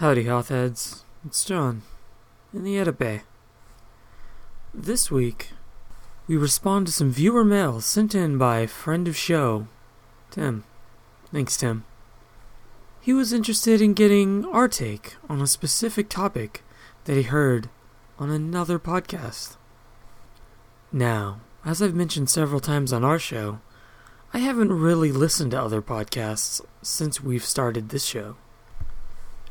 Howdy, 0.00 0.24
Hothheads. 0.24 1.04
It's 1.26 1.44
John, 1.44 1.82
in 2.54 2.64
the 2.64 2.90
Bay. 2.90 3.20
This 4.72 5.10
week, 5.10 5.50
we 6.26 6.38
respond 6.38 6.86
to 6.86 6.92
some 6.94 7.10
viewer 7.10 7.44
mail 7.44 7.82
sent 7.82 8.14
in 8.14 8.38
by 8.38 8.66
friend 8.66 9.06
of 9.08 9.14
show, 9.14 9.66
Tim. 10.30 10.64
Thanks, 11.30 11.54
Tim. 11.58 11.84
He 13.02 13.12
was 13.12 13.34
interested 13.34 13.82
in 13.82 13.92
getting 13.92 14.46
our 14.46 14.68
take 14.68 15.16
on 15.28 15.42
a 15.42 15.46
specific 15.46 16.08
topic 16.08 16.62
that 17.04 17.18
he 17.18 17.24
heard 17.24 17.68
on 18.18 18.30
another 18.30 18.78
podcast. 18.78 19.58
Now, 20.90 21.40
as 21.62 21.82
I've 21.82 21.94
mentioned 21.94 22.30
several 22.30 22.60
times 22.60 22.90
on 22.94 23.04
our 23.04 23.18
show, 23.18 23.60
I 24.32 24.38
haven't 24.38 24.72
really 24.72 25.12
listened 25.12 25.50
to 25.50 25.60
other 25.60 25.82
podcasts 25.82 26.62
since 26.80 27.22
we've 27.22 27.44
started 27.44 27.90
this 27.90 28.06
show. 28.06 28.36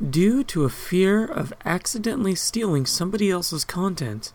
Due 0.08 0.45
to 0.45 0.63
a 0.63 0.70
fear 0.70 1.26
of 1.26 1.52
accidentally 1.66 2.34
stealing 2.34 2.85
somebody 2.85 3.30
else's 3.30 3.66
content 3.66 4.31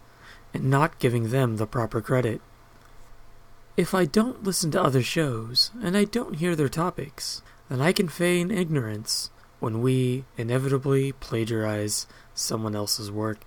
and 0.53 0.65
not 0.65 0.99
giving 0.99 1.31
them 1.31 1.57
the 1.57 1.67
proper 1.67 2.03
credit. 2.03 2.43
If 3.75 3.95
I 3.95 4.05
don't 4.05 4.45
listen 4.45 4.71
to 4.73 4.83
other 4.83 5.03
shows 5.03 5.71
and 5.83 5.97
I 5.97 6.05
don't 6.05 6.37
hear 6.37 6.55
their 6.55 6.69
topics, 6.69 7.43
then 7.71 7.81
I 7.81 7.93
can 7.93 8.09
feign 8.09 8.51
ignorance 8.51 9.31
when 9.59 9.81
we 9.81 10.27
inevitably 10.37 11.13
plagiarize 11.13 12.07
someone 12.35 12.77
else's 12.77 13.11
work. 13.11 13.39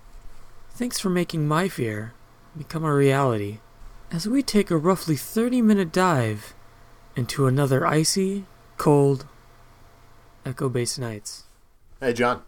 Thanks 0.70 0.98
for 0.98 1.10
making 1.10 1.46
my 1.46 1.68
fear 1.68 2.14
become 2.56 2.82
a 2.82 2.92
reality 2.92 3.60
as 4.10 4.26
we 4.26 4.42
take 4.42 4.72
a 4.72 4.76
roughly 4.76 5.14
30 5.16 5.62
minute 5.62 5.92
dive 5.92 6.52
into 7.14 7.46
another 7.46 7.86
icy, 7.86 8.44
cold, 8.76 9.24
echo 10.44 10.68
based 10.68 10.98
nights. 10.98 11.44
Hey, 12.00 12.12
John. 12.12 12.42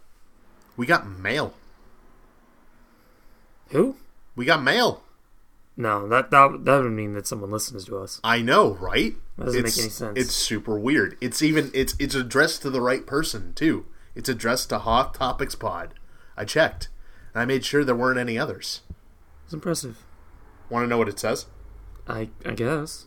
We 0.77 0.85
got 0.85 1.07
mail. 1.07 1.53
Who? 3.69 3.97
We 4.35 4.45
got 4.45 4.63
mail. 4.63 5.03
No, 5.77 6.07
that 6.07 6.31
that 6.31 6.65
that 6.65 6.83
would 6.83 6.91
mean 6.91 7.13
that 7.13 7.27
someone 7.27 7.49
listens 7.49 7.85
to 7.85 7.97
us. 7.97 8.19
I 8.23 8.41
know, 8.41 8.73
right? 8.73 9.15
That 9.37 9.45
doesn't 9.45 9.65
it's, 9.65 9.77
make 9.77 9.83
any 9.83 9.89
sense. 9.89 10.19
It's 10.19 10.35
super 10.35 10.77
weird. 10.77 11.17
It's 11.21 11.41
even 11.41 11.71
it's 11.73 11.95
it's 11.97 12.15
addressed 12.15 12.61
to 12.63 12.69
the 12.69 12.81
right 12.81 13.05
person 13.05 13.53
too. 13.53 13.85
It's 14.13 14.29
addressed 14.29 14.69
to 14.69 14.79
Hot 14.79 15.13
Topics 15.13 15.55
Pod. 15.55 15.93
I 16.35 16.45
checked, 16.45 16.89
and 17.33 17.41
I 17.41 17.45
made 17.45 17.63
sure 17.63 17.83
there 17.83 17.95
weren't 17.95 18.19
any 18.19 18.37
others. 18.37 18.81
It's 19.45 19.53
impressive. 19.53 20.03
Want 20.69 20.83
to 20.83 20.87
know 20.87 20.97
what 20.97 21.09
it 21.09 21.19
says? 21.19 21.45
I 22.07 22.29
I 22.45 22.51
guess. 22.51 23.05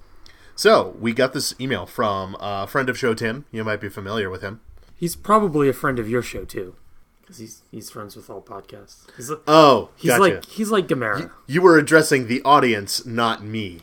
So 0.56 0.97
we 0.98 1.12
got 1.12 1.33
this 1.33 1.55
email 1.61 1.84
from 1.84 2.37
a 2.41 2.67
friend 2.67 2.89
of 2.89 2.98
show 2.98 3.12
Tim. 3.12 3.45
You 3.53 3.65
might 3.65 3.81
be 3.81 3.89
familiar 3.89 4.31
with 4.31 4.42
him. 4.42 4.61
He's 5.05 5.16
probably 5.16 5.69
a 5.69 5.72
friend 5.74 5.98
of 5.98 6.08
your 6.08 6.22
show 6.22 6.44
too, 6.47 6.77
because 7.20 7.36
he's 7.38 7.62
he's 7.70 7.91
friends 7.91 8.16
with 8.16 8.30
all 8.30 8.41
podcasts. 8.41 9.05
He's 9.19 9.28
like 9.30 9.41
Oh, 9.47 9.91
he's 9.97 10.08
gotcha. 10.12 10.22
like 10.22 10.44
he's 10.47 10.70
like 10.70 10.88
Gamera. 10.88 11.30
you 11.47 11.60
were 11.60 11.77
addressing 11.78 12.27
the 12.27 12.41
audience, 12.42 13.05
not 13.05 13.44
me. 13.44 13.80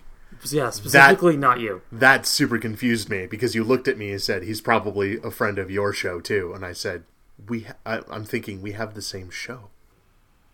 yeah, 0.49 0.71
specifically 0.71 1.37
not 1.37 1.59
you. 1.59 1.81
That 1.91 2.25
super 2.25 2.57
confused 2.57 3.07
me 3.09 3.27
because 3.27 3.53
you 3.53 3.63
looked 3.63 3.87
at 3.87 3.97
me 3.99 4.09
and 4.11 4.21
said 4.21 4.41
he's 4.43 4.61
probably 4.61 5.19
a 5.23 5.29
friend 5.29 5.59
of 5.59 5.69
your 5.69 5.93
show 5.93 6.19
too, 6.19 6.53
and 6.55 6.65
I 6.65 6.73
said 6.73 7.03
we. 7.47 7.61
Ha- 7.61 7.73
I, 7.85 8.01
I'm 8.09 8.25
thinking 8.25 8.61
we 8.63 8.71
have 8.71 8.95
the 8.95 9.01
same 9.03 9.29
show. 9.29 9.69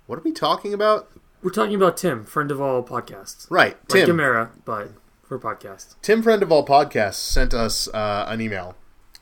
What 0.08 0.20
are 0.20 0.24
we 0.24 0.34
talking 0.34 0.74
about? 0.74 1.10
We're 1.44 1.52
talking 1.52 1.76
about 1.76 1.96
Tim, 1.98 2.26
friend 2.26 2.52
of 2.52 2.60
all 2.60 2.84
podcasts. 2.84 3.46
Right, 3.50 3.78
Like 3.90 4.06
Tim. 4.06 4.18
Gamera, 4.18 4.50
but 4.66 4.90
for 5.24 5.38
podcast. 5.40 5.96
Tim, 6.02 6.22
friend 6.24 6.42
of 6.44 6.52
all 6.52 6.66
podcasts, 6.66 7.16
sent 7.16 7.54
us 7.54 7.88
uh, 7.94 8.26
an 8.28 8.42
email, 8.42 8.76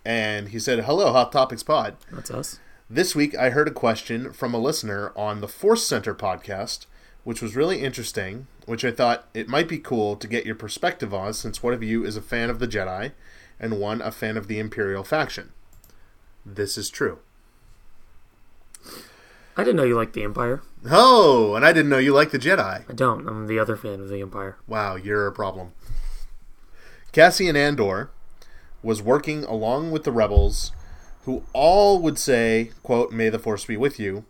and 0.06 0.50
he 0.50 0.60
said, 0.60 0.86
"Hello, 0.86 1.12
Hot 1.12 1.32
Topics 1.32 1.64
Pod. 1.64 1.98
That's 2.12 2.32
us. 2.32 2.60
This 2.90 3.16
week 3.16 3.36
I 3.36 3.50
heard 3.50 3.68
a 3.68 3.72
question 3.72 4.32
from 4.32 4.54
a 4.54 4.60
listener 4.60 5.12
on 5.16 5.42
the 5.42 5.48
Force 5.48 5.86
Center 5.86 6.14
podcast, 6.14 6.86
which 7.24 7.42
was 7.42 7.56
really 7.56 7.82
interesting. 7.82 8.48
Which 8.66 8.86
I 8.86 8.92
thought 8.92 9.28
it 9.34 9.48
might 9.48 9.68
be 9.68 9.78
cool 9.78 10.16
to 10.16 10.28
get 10.28 10.46
your 10.46 10.56
perspective 10.56 11.14
on, 11.14 11.34
since 11.34 11.62
one 11.62 11.74
of 11.74 11.84
you 11.84 12.04
is 12.04 12.16
a 12.16 12.22
fan 12.22 12.50
of 12.50 12.60
the 12.60 12.68
Jedi, 12.68 13.12
and 13.60 13.80
one 13.80 14.02
a 14.02 14.12
fan 14.12 14.38
of 14.38 14.48
the 14.48 14.60
Imperial 14.60 15.04
faction. 15.04 15.52
This 16.46 16.78
is 16.78 16.90
true. 16.90 17.20
I 19.58 19.64
didn't 19.64 19.78
know 19.78 19.84
you 19.84 19.96
liked 19.96 20.14
the 20.14 20.24
Empire. 20.24 20.62
Oh, 20.90 21.56
and 21.56 21.66
I 21.66 21.72
didn't 21.72 21.90
know 21.90 21.98
you 21.98 22.14
liked 22.14 22.32
the 22.32 22.40
Jedi. 22.40 22.90
I 22.90 22.94
don't. 22.94 23.28
I'm 23.28 23.48
the 23.48 23.58
other 23.58 23.78
fan 23.78 24.02
of 24.02 24.10
the 24.10 24.22
Empire. 24.22 24.58
Wow, 24.68 24.96
you're 24.96 25.28
a 25.28 25.32
problem. 25.32 25.74
Cassian 27.12 27.56
Andor 27.56 28.12
was 28.86 29.02
working 29.02 29.44
along 29.46 29.90
with 29.90 30.04
the 30.04 30.12
rebels, 30.12 30.72
who 31.24 31.44
all 31.54 32.00
would 32.00 32.20
say, 32.20 32.70
quote, 32.84 33.12
May 33.12 33.30
the 33.30 33.40
Force 33.40 33.66
be 33.66 33.76
with 33.76 34.00
you, 34.00 34.26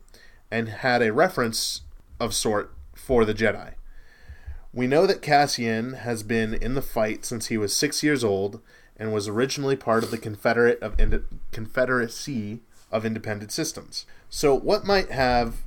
and 0.50 0.70
had 0.70 1.02
a 1.02 1.12
reference 1.12 1.82
of 2.22 2.34
sort 2.34 2.74
for 2.96 3.26
the 3.26 3.34
Jedi. 3.34 3.74
We 4.74 4.88
know 4.88 5.06
that 5.06 5.22
Cassian 5.22 5.94
has 5.94 6.24
been 6.24 6.54
in 6.54 6.74
the 6.74 6.82
fight 6.82 7.26
since 7.26 7.48
he 7.48 7.58
was 7.58 7.76
six 7.76 8.02
years 8.02 8.24
old 8.24 8.62
and 8.96 9.14
was 9.14 9.28
originally 9.28 9.76
part 9.76 10.06
of 10.06 10.12
the 10.12 10.18
Confederate 10.18 10.82
of 10.82 10.96
Confederacy 11.52 12.62
of 12.92 13.06
Independent 13.06 13.52
Systems. 13.52 14.06
So, 14.30 14.56
what 14.56 14.86
might 14.86 15.12
have 15.12 15.58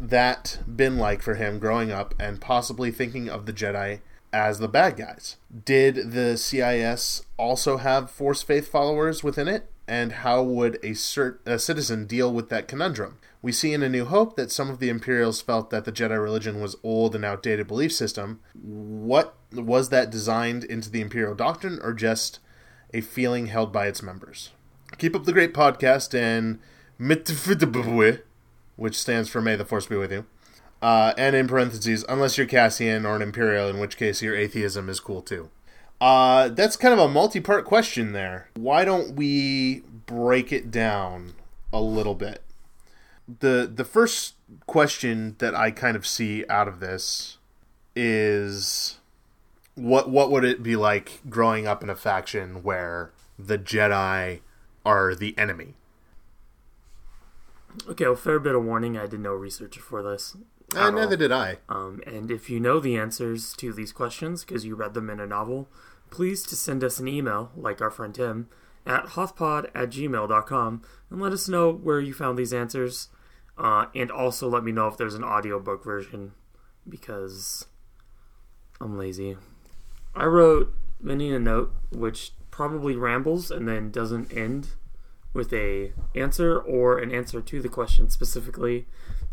that 0.00 0.58
been 0.66 0.98
like 0.98 1.22
for 1.22 1.36
him 1.36 1.60
growing 1.60 1.92
up 1.92 2.12
and 2.18 2.40
possibly 2.40 2.90
thinking 2.90 3.28
of 3.28 3.46
the 3.46 3.52
Jedi 3.52 4.00
as 4.34 4.58
the 4.58 4.68
bad 4.68 4.96
guys? 4.96 5.36
Did 5.64 6.10
the 6.10 6.36
CIS 6.36 7.22
also 7.38 7.76
have 7.76 8.10
Force 8.10 8.42
Faith 8.42 8.68
followers 8.68 9.22
within 9.22 9.46
it? 9.46 9.70
And 9.86 10.12
how 10.12 10.42
would 10.42 10.76
a, 10.76 10.90
cert- 10.90 11.46
a 11.46 11.58
citizen 11.58 12.06
deal 12.06 12.32
with 12.32 12.48
that 12.48 12.66
conundrum? 12.66 13.18
We 13.42 13.52
see 13.52 13.72
in 13.72 13.82
A 13.82 13.88
New 13.88 14.06
Hope 14.06 14.36
that 14.36 14.50
some 14.50 14.70
of 14.70 14.80
the 14.80 14.88
Imperials 14.88 15.40
felt 15.40 15.70
that 15.70 15.84
the 15.84 15.92
Jedi 15.92 16.20
religion 16.20 16.60
was 16.60 16.76
old 16.82 17.14
and 17.14 17.24
outdated 17.24 17.68
belief 17.68 17.92
system. 17.92 18.40
What 18.54 19.36
was 19.52 19.90
that 19.90 20.10
designed 20.10 20.64
into 20.64 20.90
the 20.90 21.02
Imperial 21.02 21.34
doctrine 21.34 21.78
or 21.82 21.92
just 21.92 22.40
a 22.92 23.02
feeling 23.02 23.46
held 23.46 23.72
by 23.72 23.86
its 23.86 24.02
members? 24.02 24.50
Keep 24.98 25.14
up 25.14 25.24
the 25.24 25.32
great 25.32 25.54
podcast 25.54 26.18
and 26.18 26.58
which 28.76 28.98
stands 28.98 29.28
for 29.28 29.40
May 29.40 29.56
the 29.56 29.64
Force 29.64 29.86
be 29.86 29.96
with 29.96 30.10
you. 30.10 30.26
Uh, 30.84 31.14
and 31.16 31.34
in 31.34 31.48
parentheses, 31.48 32.04
unless 32.10 32.36
you're 32.36 32.46
Cassian 32.46 33.06
or 33.06 33.16
an 33.16 33.22
Imperial, 33.22 33.70
in 33.70 33.78
which 33.78 33.96
case 33.96 34.20
your 34.20 34.36
atheism 34.36 34.90
is 34.90 35.00
cool 35.00 35.22
too. 35.22 35.48
Uh, 35.98 36.50
that's 36.50 36.76
kind 36.76 36.92
of 36.92 37.00
a 37.00 37.08
multi 37.08 37.40
part 37.40 37.64
question 37.64 38.12
there. 38.12 38.50
Why 38.54 38.84
don't 38.84 39.16
we 39.16 39.80
break 40.04 40.52
it 40.52 40.70
down 40.70 41.36
a 41.72 41.80
little 41.80 42.14
bit? 42.14 42.42
The, 43.40 43.70
the 43.74 43.86
first 43.86 44.34
question 44.66 45.36
that 45.38 45.54
I 45.54 45.70
kind 45.70 45.96
of 45.96 46.06
see 46.06 46.44
out 46.50 46.68
of 46.68 46.80
this 46.80 47.38
is 47.96 48.98
what 49.76 50.10
what 50.10 50.30
would 50.30 50.44
it 50.44 50.62
be 50.62 50.76
like 50.76 51.22
growing 51.30 51.66
up 51.66 51.82
in 51.82 51.88
a 51.88 51.96
faction 51.96 52.62
where 52.62 53.10
the 53.38 53.56
Jedi 53.56 54.40
are 54.84 55.14
the 55.14 55.34
enemy? 55.38 55.76
Okay, 57.88 58.04
well, 58.04 58.16
fair 58.16 58.38
bit 58.38 58.54
of 58.54 58.64
warning. 58.64 58.98
I 58.98 59.06
did 59.06 59.20
no 59.20 59.32
research 59.32 59.78
for 59.78 60.02
this. 60.02 60.36
Uh, 60.76 60.90
neither 60.90 61.12
all. 61.12 61.16
did 61.16 61.32
I. 61.32 61.58
Um, 61.68 62.00
and 62.06 62.30
if 62.30 62.50
you 62.50 62.60
know 62.60 62.80
the 62.80 62.96
answers 62.96 63.52
to 63.54 63.72
these 63.72 63.92
questions 63.92 64.44
because 64.44 64.64
you 64.64 64.74
read 64.74 64.94
them 64.94 65.10
in 65.10 65.20
a 65.20 65.26
novel, 65.26 65.68
please 66.10 66.42
to 66.44 66.56
send 66.56 66.84
us 66.84 66.98
an 66.98 67.08
email, 67.08 67.50
like 67.56 67.80
our 67.80 67.90
friend 67.90 68.14
Tim, 68.14 68.48
at 68.86 69.06
hothpod 69.06 69.70
at 69.74 69.90
gmail.com 69.90 70.82
and 71.10 71.20
let 71.20 71.32
us 71.32 71.48
know 71.48 71.72
where 71.72 72.00
you 72.00 72.12
found 72.12 72.38
these 72.38 72.52
answers. 72.52 73.08
Uh, 73.56 73.86
and 73.94 74.10
also 74.10 74.48
let 74.48 74.64
me 74.64 74.72
know 74.72 74.88
if 74.88 74.96
there's 74.96 75.14
an 75.14 75.22
audiobook 75.24 75.84
version 75.84 76.32
because 76.88 77.66
I'm 78.80 78.98
lazy. 78.98 79.36
I 80.14 80.24
wrote 80.24 80.74
Minnie 81.00 81.32
a 81.32 81.38
note 81.38 81.72
which 81.90 82.32
probably 82.50 82.96
rambles 82.96 83.50
and 83.50 83.68
then 83.68 83.90
doesn't 83.90 84.32
end 84.36 84.68
with 85.32 85.52
a 85.52 85.92
answer 86.14 86.58
or 86.58 86.98
an 86.98 87.12
answer 87.12 87.40
to 87.40 87.60
the 87.60 87.68
question 87.68 88.08
specifically 88.08 88.86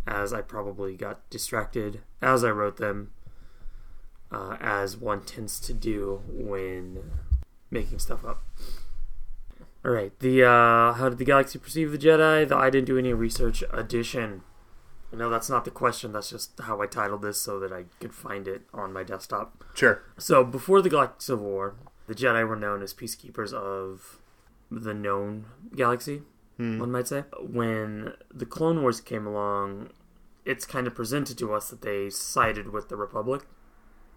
as 0.08 0.34
I 0.34 0.42
probably 0.42 0.96
got 0.96 1.30
distracted 1.30 2.02
as 2.22 2.44
I 2.44 2.52
wrote 2.52 2.78
them, 2.78 3.12
uh, 4.32 4.58
as 4.60 4.98
one 4.98 5.22
tends 5.22 5.60
to 5.62 5.74
do 5.74 6.22
when 6.28 7.04
making 7.70 8.00
stuff 8.00 8.26
up. 8.26 8.44
All 9.84 9.92
right, 9.92 10.18
the 10.20 10.44
uh, 10.44 10.94
how 10.94 11.10
did 11.10 11.18
the 11.18 11.26
galaxy 11.26 11.58
perceive 11.58 11.92
the 11.92 11.98
Jedi? 11.98 12.48
The 12.48 12.56
I 12.56 12.70
didn't 12.70 12.86
do 12.86 12.98
any 12.98 13.14
research 13.14 13.64
edition. 13.72 14.44
No, 15.14 15.30
that's 15.30 15.50
not 15.50 15.66
the 15.66 15.72
question. 15.72 16.14
That's 16.14 16.30
just 16.30 16.52
how 16.62 16.82
I 16.82 16.88
titled 16.88 17.22
this 17.22 17.42
so 17.42 17.60
that 17.60 17.74
I 17.74 17.86
could 18.00 18.14
find 18.14 18.48
it 18.48 18.62
on 18.74 18.94
my 18.94 19.04
desktop. 19.04 19.64
Sure. 19.74 20.04
So 20.18 20.44
before 20.44 20.82
the 20.82 20.90
Galactic 20.90 21.22
Civil 21.22 21.46
War, 21.46 21.76
the 22.08 22.16
Jedi 22.16 22.48
were 22.48 22.56
known 22.56 22.82
as 22.82 22.94
peacekeepers 22.94 23.52
of 23.54 24.20
the 24.70 24.94
known 24.94 25.46
galaxy, 25.76 26.22
one 26.80 26.92
might 26.92 27.08
say. 27.08 27.24
When 27.40 28.14
the 28.34 28.46
Clone 28.46 28.82
Wars 28.82 29.02
came 29.02 29.26
along, 29.28 29.90
it's 30.46 30.66
kind 30.66 30.88
of 30.88 30.96
presented 30.96 31.38
to 31.40 31.54
us 31.54 31.70
that 31.70 31.82
they 31.82 32.10
sided 32.10 32.70
with 32.72 32.90
the 32.90 32.96
Republic. 32.96 33.44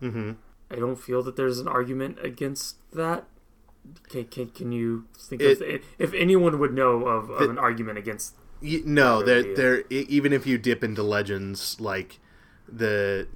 Mm-hmm. 0.02 0.32
I 0.70 0.76
don't 0.76 0.96
feel 0.96 1.22
that 1.22 1.36
there's 1.36 1.58
an 1.60 1.68
argument 1.68 2.18
against 2.22 2.76
that. 2.92 3.24
Can, 4.08 4.24
can, 4.24 4.48
can 4.48 4.72
you 4.72 5.04
think 5.18 5.42
It- 5.42 5.60
of 5.60 5.82
if 5.98 6.14
anyone 6.14 6.58
would 6.58 6.72
know 6.72 7.06
of, 7.06 7.28
of 7.30 7.38
the- 7.40 7.50
an 7.50 7.58
argument 7.58 7.98
against 7.98 8.34
Y- 8.62 8.80
no, 8.84 9.18
Never 9.20 9.24
they're, 9.26 9.42
be 9.42 9.50
a- 9.50 9.56
they're 9.56 9.80
e- 9.90 10.06
even 10.08 10.32
if 10.32 10.46
you 10.46 10.56
dip 10.56 10.82
into 10.82 11.02
legends, 11.02 11.78
like 11.80 12.18
the 12.66 13.28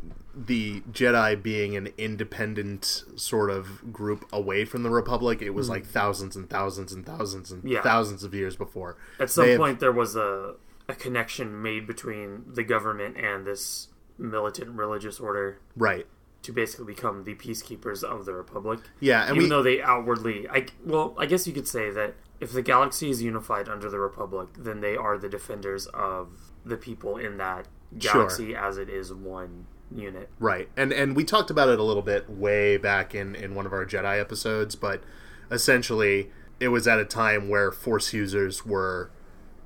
the 0.47 0.81
Jedi 0.93 1.43
being 1.43 1.77
an 1.77 1.89
independent 1.99 3.05
sort 3.17 3.51
of 3.51 3.93
group 3.93 4.25
away 4.33 4.65
from 4.65 4.83
the 4.83 4.91
Republic, 4.91 5.43
it 5.43 5.51
was 5.51 5.67
hmm. 5.67 5.75
like 5.75 5.87
thousands 5.87 6.37
and 6.37 6.49
thousands 6.49 6.93
and 6.93 7.05
thousands 7.05 7.51
and. 7.51 7.63
Yeah. 7.69 7.83
thousands 7.83 8.25
of 8.25 8.35
years 8.35 8.57
before. 8.57 8.97
At 9.19 9.31
some 9.31 9.45
They 9.45 9.51
have- 9.53 9.59
point, 9.61 9.81
there 9.81 9.93
was 9.93 10.17
a 10.17 10.55
a 10.89 10.95
connection 10.95 11.61
made 11.61 11.87
between 11.87 12.45
the 12.55 12.65
government 12.65 13.15
and 13.19 13.47
this 13.47 13.89
militant 14.17 14.71
religious 14.71 15.21
order 15.21 15.59
Right. 15.77 16.07
to 16.43 16.53
basically 16.53 16.87
become 16.87 17.25
the 17.25 17.35
peacekeepers 17.35 18.03
of 18.03 18.25
the 18.25 18.33
Republic. 18.33 18.81
Yeah, 18.99 19.23
and 19.27 19.37
Even 19.37 19.43
we 19.43 19.49
though 19.51 19.63
they 19.63 19.83
outwardly, 19.83 20.49
I 20.49 20.67
well, 20.85 21.15
I 21.19 21.27
guess 21.27 21.47
you 21.47 21.53
could 21.53 21.69
say 21.69 21.91
that 21.91 22.15
if 22.41 22.53
the 22.53 22.63
galaxy 22.63 23.11
is 23.11 23.23
unified 23.23 23.69
under 23.69 23.91
the 23.91 23.99
Republic, 23.99 24.49
then 24.57 24.81
they 24.81 24.97
are 24.97 25.19
the 25.19 25.29
defenders 25.29 25.87
of 25.89 26.53
the 26.65 26.77
people 26.77 27.17
in 27.19 27.37
that 27.37 27.67
Sure. 27.99 28.13
galaxy 28.15 28.55
as 28.57 28.79
it 28.79 28.89
is 28.89 29.13
one 29.13 29.67
unit. 29.95 30.29
Right. 30.39 30.69
And 30.77 30.93
and 30.93 31.17
we 31.17 31.25
talked 31.25 31.51
about 31.51 31.69
it 31.69 31.79
a 31.79 31.83
little 31.83 32.03
bit 32.03 32.29
way 32.29 32.77
back 32.77 33.15
in 33.15 33.35
in 33.35 33.55
one 33.55 33.67
of 33.67 33.73
our 33.73 33.87
Jedi 33.87 34.21
episodes, 34.21 34.75
but 34.75 35.03
essentially 35.51 36.31
it 36.61 36.69
was 36.69 36.87
at 36.89 36.99
a 36.99 37.05
time 37.05 37.49
where 37.49 37.71
force 37.71 38.13
users 38.13 38.67
were 38.67 39.11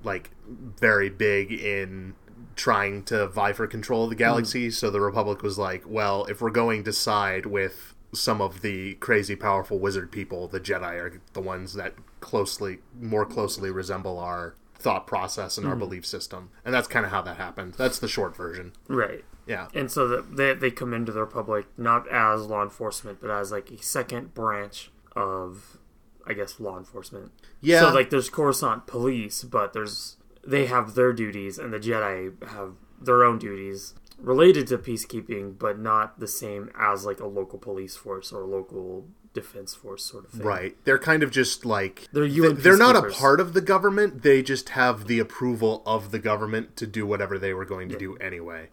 like 0.05 0.31
very 0.47 1.09
big 1.09 1.53
in 1.53 2.15
trying 2.57 3.03
to 3.05 3.27
vie 3.29 3.53
for 3.53 3.67
control 3.67 4.05
of 4.05 4.11
the 4.11 4.17
galaxy, 4.17 4.69
mm. 4.69 4.73
so 4.73 4.91
the 4.91 5.01
republic 5.01 5.43
was 5.43 5.59
like, 5.59 5.85
well, 5.87 6.25
if 6.27 6.41
we're 6.41 6.51
going 6.51 6.85
to 6.85 6.93
side 6.93 7.47
with 7.47 7.95
some 8.13 8.43
of 8.43 8.61
the 8.61 8.95
crazy 8.95 9.35
powerful 9.35 9.79
wizard 9.79 10.13
people, 10.13 10.47
the 10.49 10.61
Jedi 10.61 10.95
are 11.01 11.21
the 11.33 11.41
ones 11.41 11.75
that 11.75 11.95
closely 12.21 12.79
more 13.01 13.25
closely 13.25 13.71
resemble 13.71 14.19
our 14.19 14.55
thought 14.75 15.07
process 15.07 15.57
and 15.57 15.67
our 15.67 15.77
mm. 15.77 15.81
belief 15.81 16.05
system. 16.05 16.51
And 16.65 16.75
that's 16.75 16.89
kind 16.89 17.07
of 17.07 17.13
how 17.13 17.23
that 17.23 17.37
happened. 17.37 17.75
That's 17.75 17.99
the 17.99 18.09
short 18.09 18.37
version. 18.37 18.73
Right. 18.89 19.25
Yeah. 19.53 19.69
And 19.75 19.91
so 19.91 20.09
that 20.09 20.37
they 20.37 20.55
they 20.55 20.71
come 20.71 20.95
into 20.95 21.13
the 21.13 21.21
Republic 21.21 21.67
not 21.77 22.09
as 22.09 22.47
law 22.47 22.63
enforcement, 22.63 23.21
but 23.21 23.31
as 23.31 23.53
like 23.53 23.71
a 23.71 23.83
second 23.83 24.35
branch 24.35 24.91
of, 25.15 25.79
I 26.27 26.33
guess, 26.33 26.59
law 26.59 26.79
enforcement. 26.79 27.33
Yeah. 27.61 27.81
So 27.81 27.95
like, 27.95 28.11
there's 28.11 28.31
Coruscant 28.31 28.87
police, 28.87 29.45
but 29.45 29.73
there's 29.73 30.17
they 30.47 30.67
have 30.67 30.95
their 30.95 31.13
duties, 31.13 31.59
and 31.59 31.73
the 31.73 31.79
Jedi 31.79 32.43
have 32.49 32.75
their 33.01 33.25
own 33.25 33.39
duties 33.39 33.95
related 34.19 34.67
to 34.69 34.79
peacekeeping, 34.79 35.59
but 35.59 35.79
not 35.79 36.19
the 36.19 36.29
same 36.29 36.71
as 36.79 37.05
like 37.05 37.21
a 37.21 37.27
local 37.27 37.59
police 37.59 37.97
force 37.97 38.33
or 38.33 38.43
a 38.43 38.47
local 38.47 39.07
defense 39.35 39.75
force 39.75 40.05
sort 40.05 40.25
of 40.25 40.31
thing. 40.31 40.47
Right. 40.47 40.77
They're 40.85 40.99
kind 40.99 41.23
of 41.23 41.31
just 41.31 41.65
like 41.65 42.09
They're 42.13 42.25
UN 42.25 42.57
they're 42.57 42.77
not 42.77 42.97
a 42.97 43.11
part 43.11 43.41
of 43.41 43.55
the 43.55 43.61
government. 43.61 44.23
They 44.23 44.43
just 44.43 44.71
have 44.71 45.07
the 45.07 45.19
approval 45.19 45.83
of 45.87 46.11
the 46.11 46.19
government 46.19 46.77
to 46.77 46.87
do 46.87 47.07
whatever 47.07 47.39
they 47.39 47.55
were 47.55 47.65
going 47.65 47.89
to 47.89 47.99
do 47.99 48.17
anyway. 48.17 48.69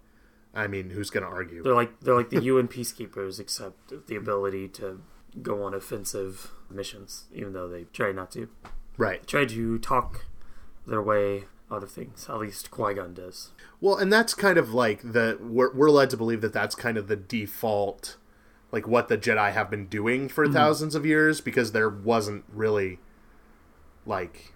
I 0.54 0.68
mean, 0.68 0.90
who's 0.92 1.10
going 1.10 1.24
to 1.24 1.30
argue? 1.30 1.64
They're 1.64 1.76
like 1.76 2.00
they're 2.00 2.16
like 2.16 2.30
the 2.30 2.42
UN 2.42 2.68
peacekeepers, 2.68 3.40
except 3.40 4.08
the 4.08 4.16
ability 4.16 4.68
to 4.70 5.02
go 5.42 5.64
on 5.64 5.74
offensive 5.74 6.52
missions, 6.70 7.26
even 7.34 7.54
though 7.54 7.68
they 7.68 7.86
try 7.94 8.12
not 8.12 8.32
to. 8.32 8.50
Right. 8.98 9.26
Try 9.26 9.46
to 9.46 9.80
talk 9.80 10.26
their 10.86 11.02
way 11.02 11.46
out 11.72 11.84
of 11.84 11.92
things. 11.92 12.28
At 12.28 12.40
least 12.40 12.72
Qui 12.72 12.96
Gon 12.96 13.14
does. 13.14 13.52
Well, 13.80 13.98
and 13.98 14.12
that's 14.12 14.34
kind 14.34 14.58
of 14.58 14.74
like 14.74 15.02
the 15.02 15.38
we're, 15.40 15.74
we're 15.74 15.92
led 15.92 16.10
to 16.12 16.18
believe 16.18 16.42
that 16.42 16.54
that's 16.54 16.76
kind 16.76 16.98
of 16.98 17.08
the 17.08 17.16
default 17.16 18.18
like 18.72 18.88
what 18.88 19.08
the 19.08 19.18
Jedi 19.18 19.52
have 19.52 19.70
been 19.70 19.88
doing 19.88 20.30
for 20.30 20.46
mm-hmm. 20.46 20.54
thousands 20.54 20.96
of 20.96 21.06
years 21.06 21.42
because 21.42 21.72
there 21.72 21.90
wasn't 21.90 22.44
really 22.50 23.00
like 24.06 24.54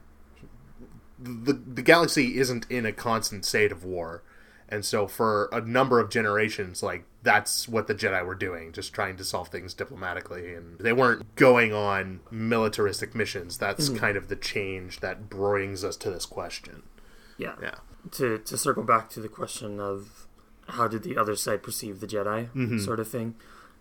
the 1.19 1.54
the 1.54 1.81
galaxy 1.81 2.38
isn't 2.38 2.66
in 2.69 2.86
a 2.86 2.92
constant 2.92 3.46
state 3.46 3.72
of 3.72 3.84
war. 3.84 4.24
And 4.69 4.83
so 4.86 5.07
for 5.07 5.50
a 5.51 5.62
number 5.62 6.00
of 6.00 6.10
generations 6.10 6.81
like 6.81 7.06
that's 7.21 7.68
what 7.68 7.88
the 7.88 7.95
Jedi 7.95 8.25
were 8.25 8.36
doing, 8.36 8.71
just 8.74 8.94
trying 8.94 9.15
to 9.18 9.24
solve 9.24 9.48
things 9.50 9.74
diplomatically 9.74 10.54
and 10.54 10.77
they 10.80 10.92
weren't 10.94 11.36
going 11.36 11.74
on 11.74 12.19
militaristic 12.31 13.15
missions. 13.15 13.57
That's 13.57 13.89
kind 13.89 14.18
of 14.18 14.27
the 14.27 14.36
change 14.36 15.00
that 15.00 15.30
brings 15.30 15.83
us 15.83 15.95
to 15.98 16.10
this 16.10 16.25
question. 16.25 16.83
Yeah. 17.38 17.56
Yeah. 17.62 17.75
To 18.12 18.38
to 18.39 18.57
circle 18.57 18.83
back 18.83 19.10
to 19.12 19.19
the 19.21 19.30
question 19.30 19.80
of 19.80 20.27
how 20.68 20.88
did 20.88 21.04
the 21.04 21.18
other 21.18 21.36
side 21.36 21.62
perceive 21.63 22.00
the 22.00 22.07
Jedi, 22.07 22.80
sort 22.83 23.00
of 23.00 23.07
thing. 23.07 23.36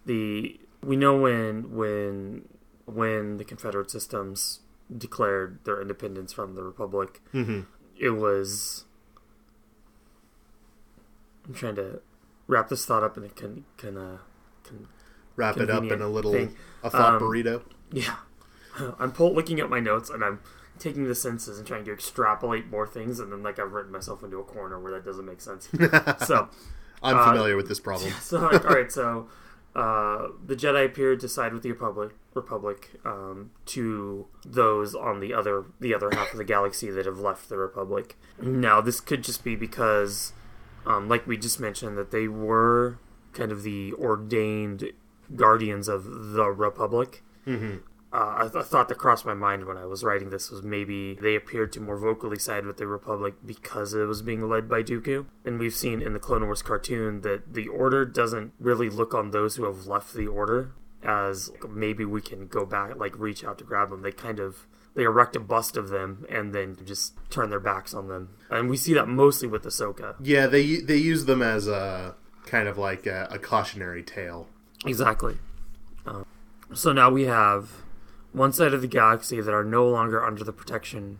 The 0.06 0.60
we 0.84 0.96
know 0.96 1.16
when 1.16 1.74
when 1.74 2.48
when 2.86 3.36
the 3.38 3.44
Confederate 3.44 3.90
systems 3.90 4.60
declared 4.96 5.60
their 5.64 5.80
independence 5.80 6.32
from 6.32 6.54
the 6.54 6.62
Republic, 6.62 7.20
Mhm. 7.32 7.66
it 7.98 8.10
was. 8.10 8.84
I'm 11.46 11.54
trying 11.54 11.74
to 11.76 12.00
wrap 12.46 12.68
this 12.68 12.84
thought 12.84 13.02
up 13.02 13.16
in 13.16 13.24
a 13.24 13.28
can 13.28 13.64
can 13.76 13.96
uh, 13.96 14.18
can 14.64 14.88
Wrap 15.36 15.56
it 15.56 15.70
up 15.70 15.84
in 15.84 16.02
a 16.02 16.08
little 16.08 16.32
thing. 16.32 16.54
a 16.82 16.90
thought 16.90 17.14
Um, 17.14 17.22
burrito. 17.22 17.62
Yeah. 17.90 18.16
I'm 18.98 19.12
pull- 19.12 19.34
looking 19.34 19.60
at 19.60 19.70
my 19.70 19.80
notes 19.80 20.10
and 20.10 20.22
I'm 20.22 20.40
taking 20.78 21.04
the 21.04 21.14
senses 21.14 21.58
and 21.58 21.66
trying 21.66 21.84
to 21.84 21.92
extrapolate 21.92 22.68
more 22.70 22.86
things, 22.86 23.18
and 23.20 23.30
then 23.32 23.42
like 23.42 23.58
I've 23.58 23.72
written 23.72 23.92
myself 23.92 24.22
into 24.22 24.38
a 24.38 24.44
corner 24.44 24.78
where 24.80 24.92
that 24.92 25.04
doesn't 25.04 25.24
make 25.24 25.40
sense. 25.40 25.68
so, 26.26 26.48
I'm 27.02 27.16
uh, 27.16 27.24
familiar 27.30 27.56
with 27.56 27.68
this 27.68 27.80
problem. 27.80 28.12
so 28.20 28.40
like, 28.40 28.64
all 28.64 28.74
right, 28.74 28.90
so 28.92 29.28
uh, 29.74 30.28
the 30.44 30.54
Jedi 30.56 30.84
appeared 30.86 31.20
to 31.20 31.28
side 31.28 31.52
with 31.52 31.62
the 31.62 31.70
Republic, 31.70 32.12
Republic 32.34 32.90
um, 33.04 33.50
to 33.66 34.26
those 34.44 34.94
on 34.94 35.20
the 35.20 35.32
other 35.32 35.64
the 35.80 35.94
other 35.94 36.10
half 36.12 36.32
of 36.32 36.38
the 36.38 36.44
galaxy 36.44 36.90
that 36.90 37.06
have 37.06 37.18
left 37.18 37.48
the 37.48 37.56
Republic. 37.58 38.16
Now, 38.40 38.80
this 38.80 39.00
could 39.00 39.22
just 39.22 39.44
be 39.44 39.54
because, 39.56 40.32
um, 40.86 41.08
like 41.08 41.26
we 41.26 41.36
just 41.36 41.60
mentioned, 41.60 41.96
that 41.98 42.10
they 42.10 42.28
were 42.28 42.98
kind 43.32 43.52
of 43.52 43.62
the 43.62 43.92
ordained 43.94 44.90
guardians 45.34 45.88
of 45.88 46.04
the 46.04 46.46
Republic. 46.50 47.22
hmm 47.44 47.76
Uh, 48.12 48.46
a 48.54 48.62
thought 48.62 48.88
that 48.88 48.98
crossed 48.98 49.24
my 49.24 49.32
mind 49.32 49.64
when 49.64 49.78
I 49.78 49.86
was 49.86 50.04
writing 50.04 50.28
this 50.28 50.50
was 50.50 50.62
maybe 50.62 51.14
they 51.14 51.34
appeared 51.34 51.72
to 51.72 51.80
more 51.80 51.96
vocally 51.96 52.38
side 52.38 52.66
with 52.66 52.76
the 52.76 52.86
Republic 52.86 53.36
because 53.46 53.94
it 53.94 54.04
was 54.04 54.20
being 54.20 54.46
led 54.46 54.68
by 54.68 54.82
Dooku. 54.82 55.24
And 55.46 55.58
we've 55.58 55.74
seen 55.74 56.02
in 56.02 56.12
the 56.12 56.18
Clone 56.18 56.44
Wars 56.44 56.60
cartoon 56.60 57.22
that 57.22 57.54
the 57.54 57.68
Order 57.68 58.04
doesn't 58.04 58.52
really 58.60 58.90
look 58.90 59.14
on 59.14 59.30
those 59.30 59.56
who 59.56 59.64
have 59.64 59.86
left 59.86 60.12
the 60.12 60.26
Order 60.26 60.72
as 61.02 61.50
maybe 61.66 62.04
we 62.04 62.20
can 62.20 62.48
go 62.48 62.66
back, 62.66 62.94
like 62.96 63.18
reach 63.18 63.44
out 63.44 63.56
to 63.58 63.64
grab 63.64 63.88
them. 63.88 64.02
They 64.02 64.12
kind 64.12 64.38
of 64.38 64.66
they 64.94 65.04
erect 65.04 65.36
a 65.36 65.40
bust 65.40 65.76
of 65.76 65.88
them 65.88 66.26
and 66.28 66.54
then 66.54 66.76
just 66.84 67.14
turn 67.30 67.50
their 67.50 67.60
backs 67.60 67.94
on 67.94 68.08
them. 68.08 68.30
And 68.50 68.68
we 68.68 68.76
see 68.76 68.92
that 68.94 69.08
mostly 69.08 69.48
with 69.48 69.62
Ahsoka. 69.64 70.14
Yeah, 70.20 70.46
they 70.46 70.76
they 70.76 70.96
use 70.98 71.24
them 71.24 71.42
as 71.42 71.66
a 71.68 72.14
kind 72.46 72.68
of 72.68 72.76
like 72.78 73.06
a, 73.06 73.28
a 73.30 73.38
cautionary 73.38 74.02
tale. 74.02 74.48
Exactly. 74.84 75.38
Um, 76.06 76.26
so 76.74 76.92
now 76.92 77.08
we 77.10 77.24
have 77.24 77.70
one 78.32 78.52
side 78.52 78.74
of 78.74 78.80
the 78.82 78.88
galaxy 78.88 79.40
that 79.40 79.52
are 79.52 79.64
no 79.64 79.86
longer 79.88 80.24
under 80.24 80.42
the 80.42 80.52
protection 80.52 81.18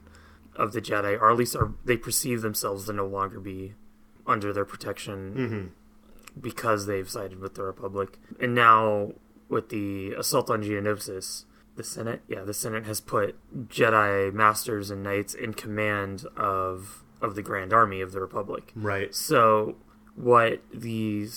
of 0.57 0.73
the 0.73 0.81
Jedi, 0.81 1.19
or 1.21 1.31
at 1.31 1.37
least 1.37 1.55
are 1.57 1.73
they 1.85 1.97
perceive 1.97 2.43
themselves 2.43 2.87
to 2.87 2.93
no 2.93 3.07
longer 3.07 3.38
be 3.41 3.75
under 4.26 4.52
their 4.52 4.64
protection 4.64 5.35
Mm-hmm. 5.35 6.41
because 6.41 6.87
they've 6.87 7.09
sided 7.09 7.38
with 7.41 7.55
the 7.55 7.62
Republic. 7.62 8.19
And 8.41 8.55
now 8.55 9.12
with 9.49 9.69
the 9.71 10.12
assault 10.12 10.50
on 10.50 10.62
Geonosis, 10.62 11.45
the 11.76 11.85
Senate, 11.85 12.23
yeah, 12.29 12.43
the 12.43 12.55
Senate 12.55 12.85
has 12.87 13.00
put 13.00 13.37
Jedi 13.69 14.33
masters 14.33 14.91
and 14.91 15.02
knights 15.02 15.35
in 15.35 15.55
command 15.55 16.25
of 16.37 17.05
of 17.21 17.35
the 17.35 17.43
Grand 17.43 17.73
Army 17.73 18.00
of 18.00 18.12
the 18.12 18.21
Republic. 18.21 18.73
Right. 18.75 19.14
So, 19.14 19.76
what 20.14 20.62
the 20.73 21.29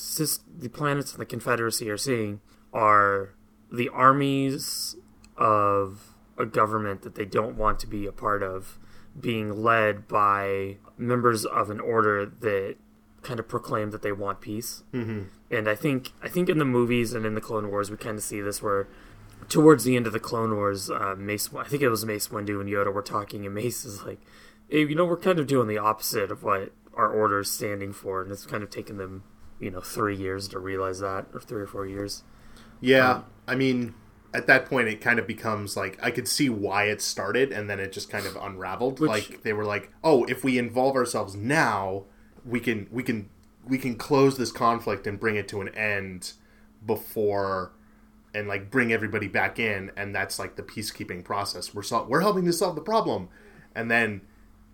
the 0.58 0.70
planets 0.70 1.14
in 1.14 1.20
the 1.20 1.26
Confederacy 1.26 1.90
are 1.90 1.98
seeing 1.98 2.42
are 2.74 3.34
the 3.72 3.90
armies 3.90 4.96
of 5.38 6.16
a 6.38 6.46
government 6.46 7.02
that 7.04 7.16
they 7.16 7.26
don't 7.26 7.56
want 7.56 7.80
to 7.80 7.88
be 7.88 8.06
a 8.06 8.12
part 8.12 8.44
of 8.44 8.78
being 9.20 9.64
led 9.64 10.08
by 10.08 10.78
members 10.98 11.46
of 11.46 11.70
an 11.70 11.80
order 11.80 12.26
that 12.26 12.76
kind 13.22 13.40
of 13.40 13.48
proclaim 13.48 13.92
that 13.92 14.02
they 14.02 14.12
want 14.12 14.42
peace. 14.42 14.84
Mm-hmm. 14.94 15.24
And 15.50 15.70
I 15.70 15.76
think 15.76 16.12
I 16.22 16.28
think 16.28 16.50
in 16.50 16.58
the 16.58 16.66
movies 16.66 17.14
and 17.14 17.26
in 17.26 17.36
the 17.36 17.42
Clone 17.42 17.70
Wars 17.70 17.90
we 17.90 17.98
kind 17.98 18.18
of 18.18 18.24
see 18.24 18.42
this 18.42 18.62
where 18.62 18.88
towards 19.50 19.84
the 19.84 19.96
end 19.96 20.08
of 20.08 20.14
the 20.14 20.20
Clone 20.20 20.56
Wars, 20.56 20.90
uh, 20.90 21.16
Mace 21.18 21.54
I 21.54 21.64
think 21.64 21.82
it 21.82 21.90
was 21.90 22.06
Mace 22.06 22.30
Windu 22.30 22.60
and 22.60 22.70
Yoda 22.70 22.94
were 22.94 23.02
talking, 23.02 23.46
and 23.46 23.54
Mace 23.56 23.86
is 23.86 24.04
like, 24.04 24.20
"Hey, 24.68 24.80
you 24.80 24.96
know, 24.96 25.06
we're 25.06 25.18
kind 25.18 25.40
of 25.40 25.48
doing 25.48 25.68
the 25.68 25.78
opposite 25.78 26.32
of 26.32 26.44
what 26.44 26.72
our 26.94 27.12
order 27.12 27.40
is 27.40 27.52
standing 27.52 27.94
for," 27.94 28.22
and 28.22 28.32
it's 28.32 28.46
kind 28.46 28.64
of 28.64 28.70
taken 28.70 28.98
them, 28.98 29.24
you 29.60 29.70
know, 29.70 29.82
three 29.82 30.16
years 30.16 30.48
to 30.50 30.60
realize 30.60 31.00
that, 31.00 31.28
or 31.34 31.40
three 31.40 31.62
or 31.62 31.68
four 31.68 31.86
years. 31.86 32.24
Yeah, 32.82 33.12
Um, 33.12 33.26
I 33.48 33.56
mean, 33.56 33.94
at 34.34 34.48
that 34.48 34.66
point, 34.66 34.88
it 34.90 35.00
kind 35.00 35.18
of 35.20 35.28
becomes 35.28 35.78
like 35.78 35.98
I 36.02 36.12
could 36.12 36.28
see 36.28 36.50
why 36.50 36.86
it 36.86 37.02
started, 37.02 37.52
and 37.52 37.70
then 37.70 37.80
it 37.80 37.92
just 37.92 38.10
kind 38.10 38.26
of 38.26 38.36
unraveled. 38.36 39.00
Which- 39.00 39.10
like 39.10 39.44
they 39.44 39.54
were 39.54 39.66
like, 39.66 39.92
"Oh, 40.04 40.26
if 40.26 40.44
we 40.44 40.58
involve 40.58 40.96
ourselves 40.96 41.36
now, 41.36 42.06
we 42.44 42.60
can 42.60 42.88
we 42.92 43.04
can 43.04 43.30
we 43.68 43.78
can 43.78 43.96
close 43.96 44.38
this 44.38 44.52
conflict 44.52 45.08
and 45.08 45.20
bring 45.20 45.36
it 45.36 45.48
to 45.50 45.62
an 45.62 45.70
end 45.70 46.34
before." 46.86 47.72
And 48.36 48.48
like 48.48 48.70
bring 48.70 48.92
everybody 48.92 49.28
back 49.28 49.60
in, 49.60 49.92
and 49.96 50.14
that's 50.14 50.38
like 50.38 50.58
the 50.58 50.64
peacekeeping 50.64 51.24
process. 51.24 51.74
We're 51.74 51.84
sol- 51.84 52.06
we're 52.06 52.22
helping 52.22 52.46
to 52.46 52.54
solve 52.54 52.76
the 52.76 52.82
problem, 52.82 53.30
and 53.74 53.90
then 53.90 54.22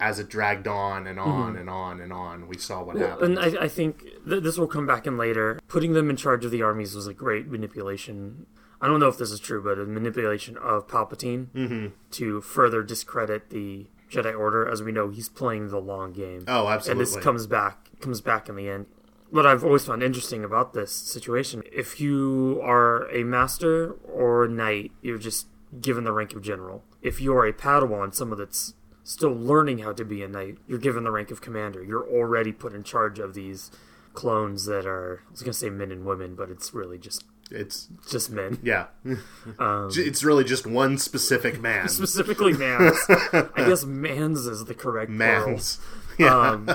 as 0.01 0.18
it 0.18 0.27
dragged 0.27 0.68
on 0.68 1.06
and 1.06 1.20
on 1.20 1.51
mm-hmm. 1.51 1.60
and 1.60 1.70
on 1.70 2.01
and 2.01 2.12
on, 2.12 2.48
we 2.48 2.58
saw 2.58 2.84
what 2.84 2.96
Well, 2.98 3.08
happened. 3.08 3.38
and 3.38 3.58
I, 3.58 3.65
I 3.65 3.68
think 3.68 4.01
th- 4.27 4.41
this 4.41 4.58
will 4.58 4.68
come 4.68 4.88
back 4.88 5.06
in 5.06 5.15
later. 5.15 5.60
Putting 5.68 5.94
them 5.94 6.10
in 6.10 6.15
charge 6.15 6.44
of 6.44 6.50
the 6.50 6.63
armies 6.63 6.96
was 6.96 7.06
a 7.06 7.13
great 7.13 7.48
manipulation. 7.48 8.48
I 8.82 8.88
don't 8.88 9.00
know 9.00 9.10
if 9.10 9.20
this 9.20 9.30
is 9.30 9.39
true, 9.39 9.62
but 9.63 9.77
a 9.77 9.86
manipulation 9.86 10.58
of 10.58 10.88
Palpatine 10.88 11.48
mm-hmm. 11.53 11.88
to 12.12 12.41
further 12.41 12.82
discredit 12.82 13.51
the 13.51 13.86
Jedi 14.10 14.38
Order. 14.38 14.68
As 14.68 14.82
we 14.82 14.91
know, 14.91 15.10
he's 15.10 15.30
playing 15.30 15.68
the 15.70 15.80
long 15.80 16.13
game, 16.13 16.46
oh, 16.48 16.68
absolutely. 16.68 17.03
and 17.03 17.15
this 17.15 17.24
comes 17.24 17.46
back 17.46 17.89
comes 18.01 18.22
back 18.22 18.50
in 18.50 18.56
the 18.56 18.68
end. 18.68 18.88
What 19.31 19.45
I've 19.45 19.63
always 19.63 19.85
found 19.85 20.03
interesting 20.03 20.43
about 20.43 20.73
this 20.73 20.91
situation, 20.91 21.63
if 21.71 22.00
you 22.00 22.59
are 22.63 23.09
a 23.11 23.23
master 23.23 23.93
or 24.03 24.43
a 24.45 24.50
knight, 24.50 24.91
you're 25.01 25.17
just 25.17 25.47
given 25.79 26.03
the 26.03 26.11
rank 26.11 26.33
of 26.33 26.41
general. 26.41 26.83
If 27.01 27.19
you 27.21 27.33
are 27.35 27.45
a 27.45 27.53
Padawan, 27.53 28.13
someone 28.13 28.38
that's 28.39 28.73
still 29.03 29.31
learning 29.33 29.79
how 29.79 29.93
to 29.93 30.03
be 30.05 30.21
a 30.21 30.27
knight, 30.27 30.57
you're 30.67 30.79
given 30.79 31.03
the 31.05 31.11
rank 31.11 31.31
of 31.31 31.39
commander. 31.41 31.81
You're 31.83 32.05
already 32.07 32.51
put 32.51 32.73
in 32.73 32.83
charge 32.83 33.19
of 33.19 33.33
these 33.33 33.71
clones 34.13 34.65
that 34.65 34.85
are 34.85 35.23
I 35.27 35.31
was 35.31 35.41
gonna 35.41 35.53
say 35.53 35.69
men 35.69 35.91
and 35.91 36.05
women, 36.05 36.35
but 36.35 36.50
it's 36.50 36.73
really 36.73 36.97
just 36.97 37.23
it's 37.50 37.88
just 38.09 38.29
men. 38.31 38.59
yeah, 38.61 38.88
Um, 39.59 39.89
it's 39.93 40.23
really 40.23 40.43
just 40.43 40.67
one 40.67 40.97
specific 40.97 41.59
man. 41.69 41.88
Specifically 41.88 42.51
mans. 42.53 42.97
I 43.09 43.47
guess 43.65 43.85
mans 43.85 44.45
is 44.45 44.65
the 44.65 44.73
correct 44.73 45.09
plural. 45.15 45.47
Mans. 45.51 45.79
Yeah, 46.19 46.38
Um, 46.38 46.65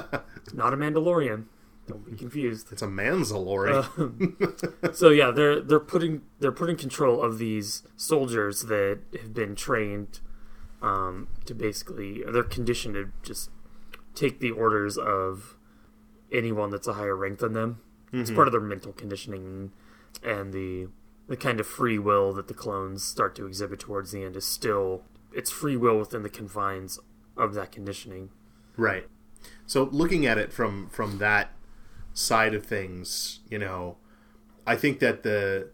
not 0.55 0.73
a 0.73 0.77
Mandalorian. 0.79 1.45
Don't 1.87 2.05
be 2.05 2.17
confused. 2.17 2.73
it's 2.73 2.83
a 2.83 2.87
manzalori. 2.87 3.85
So 4.95 5.11
yeah, 5.11 5.31
they're 5.31 5.61
they're 5.61 5.81
putting 5.81 6.23
they're 6.41 6.53
putting 6.53 6.77
control 6.77 7.23
of 7.23 7.39
these 7.39 7.83
soldiers 7.97 8.63
that 8.63 9.01
have 9.21 9.33
been 9.35 9.55
trained 9.55 10.21
um, 10.83 11.29
to 11.45 11.55
basically 11.55 12.23
they're 12.27 12.43
conditioned 12.43 12.95
to 12.95 13.11
just 13.23 13.51
take 14.15 14.41
the 14.41 14.51
orders 14.51 14.97
of 14.99 15.57
anyone 16.33 16.71
that's 16.71 16.89
a 16.89 16.95
higher 16.95 17.15
rank 17.17 17.39
than 17.39 17.53
them. 17.53 17.81
It's 18.13 18.31
part 18.31 18.49
of 18.49 18.53
their 18.53 18.61
mental 18.63 18.93
conditioning 18.93 19.73
and 20.23 20.53
the 20.53 20.89
the 21.29 21.37
kind 21.37 21.61
of 21.61 21.67
free 21.67 21.99
will 21.99 22.33
that 22.33 22.49
the 22.49 22.55
clones 22.55 23.05
start 23.05 23.35
to 23.37 23.47
exhibit 23.47 23.81
towards 23.81 24.13
the 24.13 24.23
end 24.23 24.37
is 24.37 24.47
still 24.47 25.03
it's 25.33 25.51
free 25.51 25.77
will 25.77 25.99
within 25.99 26.23
the 26.23 26.31
confines 26.31 26.99
of 27.37 27.55
that 27.55 27.73
conditioning. 27.73 28.31
Right. 28.77 29.07
So 29.67 29.85
looking 29.85 30.25
at 30.25 30.39
it 30.39 30.53
from 30.53 30.89
from 30.89 31.19
that 31.19 31.51
side 32.17 32.55
of 32.55 32.65
things, 32.65 33.41
you 33.51 33.59
know, 33.59 33.99
I 34.67 34.75
think 34.75 34.99
that 35.01 35.23
the 35.23 35.69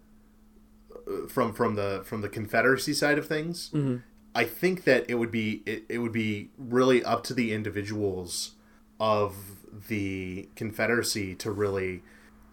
from 1.29 1.53
from 1.53 1.77
the 1.77 2.03
from 2.05 2.21
the 2.21 2.29
Confederacy 2.29 2.93
side 2.93 3.17
of 3.17 3.27
things, 3.27 3.71
mm-hmm. 3.71 3.99
I 4.35 4.45
think 4.45 4.85
that 4.85 5.09
it 5.09 5.15
would 5.15 5.31
be 5.31 5.63
it, 5.65 5.85
it 5.89 5.99
would 5.99 6.13
be 6.13 6.51
really 6.59 7.03
up 7.05 7.23
to 7.25 7.35
the 7.35 7.53
individuals 7.55 8.53
of 9.01 9.37
the 9.89 10.49
Confederacy 10.57 11.35
to 11.37 11.51
really 11.51 12.03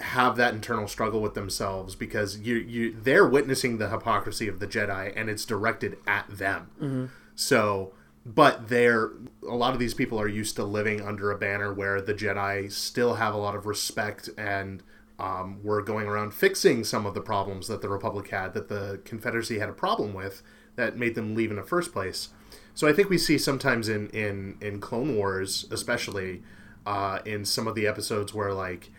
have 0.02 0.38
that 0.38 0.54
internal 0.54 0.88
struggle 0.88 1.20
with 1.20 1.34
themselves 1.34 1.96
because 1.96 2.40
you 2.40 2.56
you 2.56 2.96
they're 2.96 3.28
witnessing 3.28 3.80
the 3.80 3.90
hypocrisy 3.90 4.48
of 4.48 4.60
the 4.60 4.68
Jedi 4.68 5.12
and 5.16 5.30
it's 5.30 5.46
directed 5.46 5.98
at 6.08 6.30
them. 6.30 6.70
Mm-hmm. 6.78 7.06
So, 7.36 7.94
but 8.36 8.70
they're 8.70 9.12
a 9.48 9.56
lot 9.56 9.74
of 9.74 9.80
these 9.80 9.96
people 9.96 10.20
are 10.22 10.28
used 10.28 10.56
to 10.56 10.64
living 10.64 11.02
under 11.02 11.32
a 11.32 11.38
banner 11.38 11.74
where 11.74 12.00
the 12.00 12.14
Jedi 12.14 12.72
still 12.72 13.16
have 13.16 13.34
a 13.34 13.38
lot 13.38 13.56
of 13.56 13.66
respect 13.66 14.30
and 14.38 14.84
um, 15.18 15.60
were 15.64 15.82
going 15.82 16.08
around 16.08 16.34
fixing 16.34 16.84
some 16.84 17.06
of 17.06 17.14
the 17.16 17.22
problems 17.22 17.68
that 17.68 17.82
the 17.82 17.90
Republic 17.90 18.30
had 18.30 18.54
that 18.54 18.70
the 18.70 19.02
Confederacy 19.04 19.58
had 19.58 19.68
a 19.68 19.74
problem 19.74 20.14
with 20.14 20.44
that 20.76 20.98
made 20.98 21.16
them 21.16 21.36
leave 21.36 21.50
in 21.50 21.58
the 21.58 21.64
first 21.64 21.92
place. 21.92 22.30
So 22.76 22.88
I 22.88 22.94
think 22.94 23.10
we 23.10 23.18
see 23.18 23.38
sometimes 23.38 23.90
in 23.90 24.10
in 24.10 24.58
in 24.62 24.80
Clone 24.80 25.16
Wars, 25.16 25.66
especially 25.72 26.44
uh, 26.86 27.20
in 27.26 27.46
some 27.46 27.68
of 27.68 27.76
the 27.76 27.88
episodes 27.88 28.34
where 28.34 28.54
like 28.54 28.92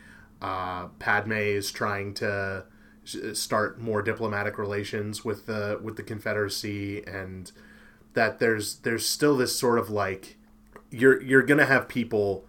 uh, 0.42 0.88
Padme 0.98 1.32
is 1.32 1.70
trying 1.70 2.14
to 2.14 2.64
start 3.32 3.80
more 3.80 4.02
diplomatic 4.02 4.58
relations 4.58 5.24
with 5.24 5.46
the 5.46 5.78
with 5.82 5.96
the 5.96 6.02
Confederacy, 6.02 7.04
and 7.06 7.52
that 8.14 8.38
there's 8.38 8.76
there's 8.78 9.06
still 9.06 9.36
this 9.36 9.56
sort 9.58 9.78
of 9.78 9.90
like 9.90 10.36
you're 10.90 11.22
you're 11.22 11.42
gonna 11.42 11.66
have 11.66 11.88
people 11.88 12.44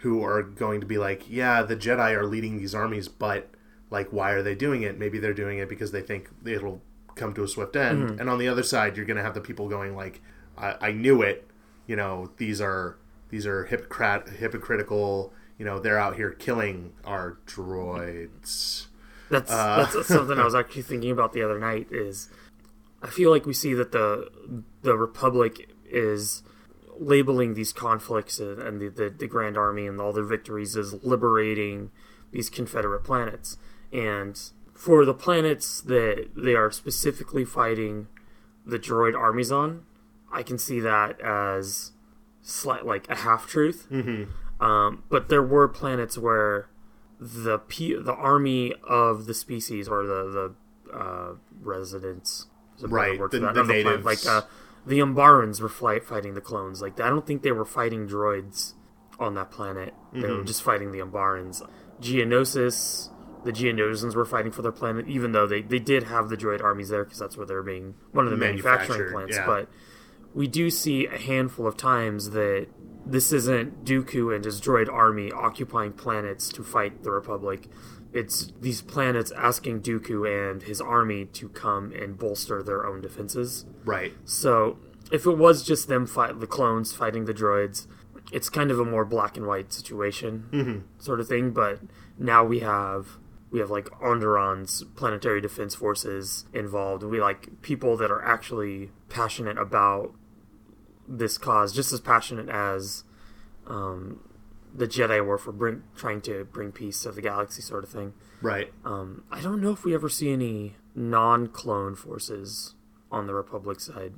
who 0.00 0.22
are 0.22 0.42
going 0.42 0.80
to 0.80 0.86
be 0.86 0.98
like, 0.98 1.28
yeah, 1.28 1.62
the 1.62 1.74
Jedi 1.76 2.14
are 2.14 2.26
leading 2.26 2.58
these 2.58 2.74
armies, 2.74 3.08
but 3.08 3.48
like, 3.90 4.08
why 4.12 4.32
are 4.32 4.42
they 4.42 4.54
doing 4.54 4.82
it? 4.82 4.98
Maybe 4.98 5.18
they're 5.18 5.32
doing 5.34 5.58
it 5.58 5.68
because 5.68 5.90
they 5.90 6.02
think 6.02 6.28
it'll 6.44 6.82
come 7.14 7.32
to 7.34 7.42
a 7.42 7.48
swift 7.48 7.74
end. 7.76 8.20
And 8.20 8.28
on 8.28 8.38
the 8.38 8.46
other 8.48 8.62
side, 8.62 8.96
you're 8.96 9.06
gonna 9.06 9.22
have 9.22 9.34
the 9.34 9.40
people 9.40 9.68
going 9.68 9.96
like, 9.96 10.20
I, 10.58 10.76
I 10.80 10.92
knew 10.92 11.22
it. 11.22 11.48
You 11.86 11.96
know, 11.96 12.30
these 12.36 12.60
are 12.60 12.98
these 13.30 13.46
are 13.46 13.64
hypocrat 13.66 14.28
hypocritical. 14.28 15.32
You 15.58 15.64
know, 15.64 15.80
they're 15.80 15.98
out 15.98 16.16
here 16.16 16.30
killing 16.30 16.92
our 17.04 17.38
droids. 17.46 18.86
That's 19.30 19.50
Uh. 19.50 19.88
that's 19.92 20.08
something 20.08 20.38
I 20.38 20.44
was 20.44 20.54
actually 20.54 20.82
thinking 20.82 21.10
about 21.10 21.32
the 21.32 21.42
other 21.42 21.58
night. 21.58 21.88
Is 21.90 22.28
I 23.06 23.10
feel 23.10 23.30
like 23.30 23.46
we 23.46 23.52
see 23.52 23.72
that 23.74 23.92
the 23.92 24.28
the 24.82 24.96
Republic 24.96 25.70
is 25.88 26.42
labeling 26.98 27.54
these 27.54 27.72
conflicts 27.72 28.40
and, 28.40 28.80
the, 28.80 28.88
the 28.88 29.10
the 29.10 29.28
Grand 29.28 29.56
Army 29.56 29.86
and 29.86 30.00
all 30.00 30.12
their 30.12 30.24
victories 30.24 30.76
as 30.76 31.04
liberating 31.04 31.90
these 32.32 32.50
Confederate 32.50 33.04
planets, 33.04 33.58
and 33.92 34.40
for 34.74 35.04
the 35.04 35.14
planets 35.14 35.80
that 35.82 36.30
they 36.36 36.54
are 36.54 36.70
specifically 36.72 37.44
fighting 37.44 38.08
the 38.66 38.78
droid 38.78 39.16
armies 39.16 39.52
on, 39.52 39.84
I 40.32 40.42
can 40.42 40.58
see 40.58 40.80
that 40.80 41.20
as 41.20 41.92
slight 42.42 42.84
like 42.84 43.08
a 43.08 43.16
half 43.16 43.46
truth. 43.46 43.86
Mm-hmm. 43.90 44.64
Um, 44.64 45.04
but 45.08 45.28
there 45.28 45.42
were 45.42 45.68
planets 45.68 46.18
where 46.18 46.68
the 47.20 47.58
P- 47.58 47.94
the 47.94 48.14
army 48.14 48.74
of 48.82 49.26
the 49.26 49.34
species 49.34 49.86
or 49.86 50.04
the 50.04 50.54
the 50.90 50.96
uh, 50.96 51.34
residents, 51.62 52.28
is 52.30 52.30
a 52.30 52.36
better 52.36 52.55
Right, 52.82 53.18
the- 53.30 53.38
the 53.52 53.62
natives. 53.64 54.04
like 54.04 54.24
uh, 54.26 54.42
the 54.86 54.98
Umbarans 55.00 55.60
were 55.60 55.68
flight 55.68 56.04
fighting 56.04 56.34
the 56.34 56.40
clones. 56.40 56.80
Like 56.82 57.00
I 57.00 57.08
don't 57.08 57.26
think 57.26 57.42
they 57.42 57.52
were 57.52 57.64
fighting 57.64 58.06
droids 58.08 58.74
on 59.18 59.34
that 59.34 59.50
planet. 59.50 59.94
They 60.12 60.20
Mm-hmm. 60.20 60.36
were 60.38 60.44
just 60.44 60.62
fighting 60.62 60.92
the 60.92 60.98
Umbarans. 61.00 61.62
Geonosis, 62.20 63.10
the 63.44 63.52
Geonosians 63.52 64.14
were 64.14 64.24
fighting 64.24 64.52
for 64.52 64.62
their 64.62 64.72
planet, 64.72 65.06
even 65.08 65.32
though 65.32 65.46
they, 65.46 65.62
they 65.62 65.78
did 65.78 66.04
have 66.04 66.28
the 66.28 66.36
droid 66.36 66.62
armies 66.62 66.88
there 66.88 67.04
because 67.04 67.18
that's 67.18 67.36
where 67.36 67.46
they're 67.46 67.62
being 67.62 67.94
one 68.12 68.24
of 68.26 68.30
the 68.30 68.36
manufacturing 68.36 69.12
plants. 69.12 69.36
yeah. 69.36 69.46
But 69.46 69.68
we 70.34 70.46
do 70.46 70.70
see 70.70 71.06
a 71.06 71.16
handful 71.18 71.66
of 71.66 71.76
times 71.76 72.30
that 72.30 72.66
this 73.06 73.32
isn't 73.32 73.84
Dooku 73.84 74.34
and 74.34 74.44
his 74.44 74.60
droid 74.60 74.92
army 74.92 75.30
occupying 75.32 75.92
planets 75.92 76.48
to 76.50 76.62
fight 76.64 77.02
the 77.04 77.10
Republic. 77.12 77.68
It's 78.16 78.52
these 78.60 78.80
planets 78.80 79.30
asking 79.32 79.82
Dooku 79.82 80.26
and 80.26 80.62
his 80.62 80.80
army 80.80 81.26
to 81.26 81.48
come 81.48 81.92
and 81.92 82.18
bolster 82.18 82.62
their 82.62 82.86
own 82.86 83.00
defenses. 83.00 83.66
Right. 83.84 84.14
So 84.24 84.78
if 85.12 85.26
it 85.26 85.36
was 85.36 85.62
just 85.62 85.88
them 85.88 86.06
fight 86.06 86.40
the 86.40 86.46
clones 86.46 86.92
fighting 86.92 87.26
the 87.26 87.34
droids, 87.34 87.86
it's 88.32 88.48
kind 88.48 88.70
of 88.70 88.80
a 88.80 88.84
more 88.84 89.04
black 89.04 89.36
and 89.36 89.46
white 89.46 89.72
situation 89.72 90.84
sort 90.98 91.20
of 91.20 91.28
thing. 91.28 91.50
But 91.52 91.80
now 92.18 92.44
we 92.44 92.60
have 92.60 93.18
we 93.50 93.60
have 93.60 93.70
like 93.70 93.88
Onderon's 94.02 94.82
planetary 94.96 95.40
defense 95.40 95.74
forces 95.74 96.46
involved. 96.52 97.02
We 97.02 97.20
like 97.20 97.62
people 97.62 97.96
that 97.98 98.10
are 98.10 98.24
actually 98.24 98.90
passionate 99.08 99.58
about 99.58 100.14
this 101.08 101.38
cause, 101.38 101.72
just 101.72 101.92
as 101.92 102.00
passionate 102.00 102.48
as 102.48 103.04
um, 103.66 104.20
the 104.76 104.86
Jedi 104.86 105.24
were 105.24 105.38
for 105.38 105.52
bring, 105.52 105.82
trying 105.96 106.20
to 106.22 106.44
bring 106.44 106.72
peace 106.72 107.02
to 107.02 107.12
the 107.12 107.22
galaxy, 107.22 107.62
sort 107.62 107.84
of 107.84 107.90
thing. 107.90 108.12
Right. 108.42 108.72
Um, 108.84 109.24
I 109.30 109.40
don't 109.40 109.62
know 109.62 109.72
if 109.72 109.84
we 109.84 109.94
ever 109.94 110.08
see 110.08 110.30
any 110.30 110.76
non-clone 110.94 111.94
forces 111.94 112.74
on 113.10 113.26
the 113.26 113.34
Republic 113.34 113.80
side 113.80 114.14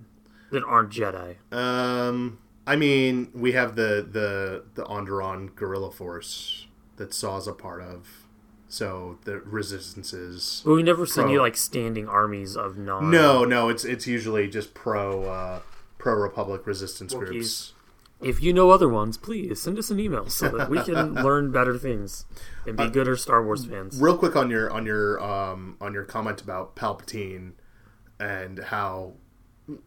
that 0.50 0.65
aren't 0.65 0.91
Jedi. 0.91 1.37
Um, 1.53 2.38
I 2.67 2.77
mean, 2.77 3.31
we 3.35 3.53
have 3.53 3.77
the 3.77 4.07
the 4.11 4.65
the 4.75 4.85
Onderon 4.85 5.55
guerrilla 5.55 5.91
force 5.91 6.67
that 6.97 7.15
Saw's 7.15 7.47
a 7.47 7.53
part 7.53 7.83
of. 7.83 8.09
So 8.71 9.19
the 9.25 9.38
resistances. 9.41 10.62
But 10.65 10.75
we 10.75 10.83
never 10.83 11.07
see 11.07 11.23
any 11.23 11.38
like 11.38 11.57
standing 11.57 12.07
armies 12.07 12.55
of 12.55 12.77
non. 12.77 13.11
No, 13.11 13.45
no, 13.45 13.71
it's 13.71 13.85
it's 13.85 14.07
usually 14.07 14.47
just 14.49 14.75
pro 14.75 15.25
uh, 15.25 15.61
pro 15.97 16.15
Republic 16.15 16.67
resistance 16.67 17.15
Wookiees. 17.15 17.27
groups. 17.29 17.73
If 18.20 18.42
you 18.42 18.52
know 18.52 18.70
other 18.70 18.88
ones, 18.88 19.16
please 19.16 19.62
send 19.62 19.78
us 19.78 19.90
an 19.90 20.00
email 20.00 20.28
so 20.28 20.48
that 20.48 20.68
we 20.68 20.82
can 20.82 21.14
learn 21.26 21.52
better 21.52 21.78
things 21.78 22.25
and 22.66 22.78
Uh, 22.78 22.87
be 22.87 22.90
gooder 22.90 23.16
Star 23.16 23.44
Wars 23.44 23.64
fans. 23.64 24.00
Real 24.00 24.18
quick 24.18 24.34
on 24.34 24.50
your 24.50 24.70
on 24.70 24.87
your 24.87 25.22
um 25.22 25.76
on 25.80 25.94
your 25.94 26.04
comment 26.04 26.40
about 26.40 26.75
Palpatine 26.75 27.52
and 28.18 28.58
how 28.58 29.14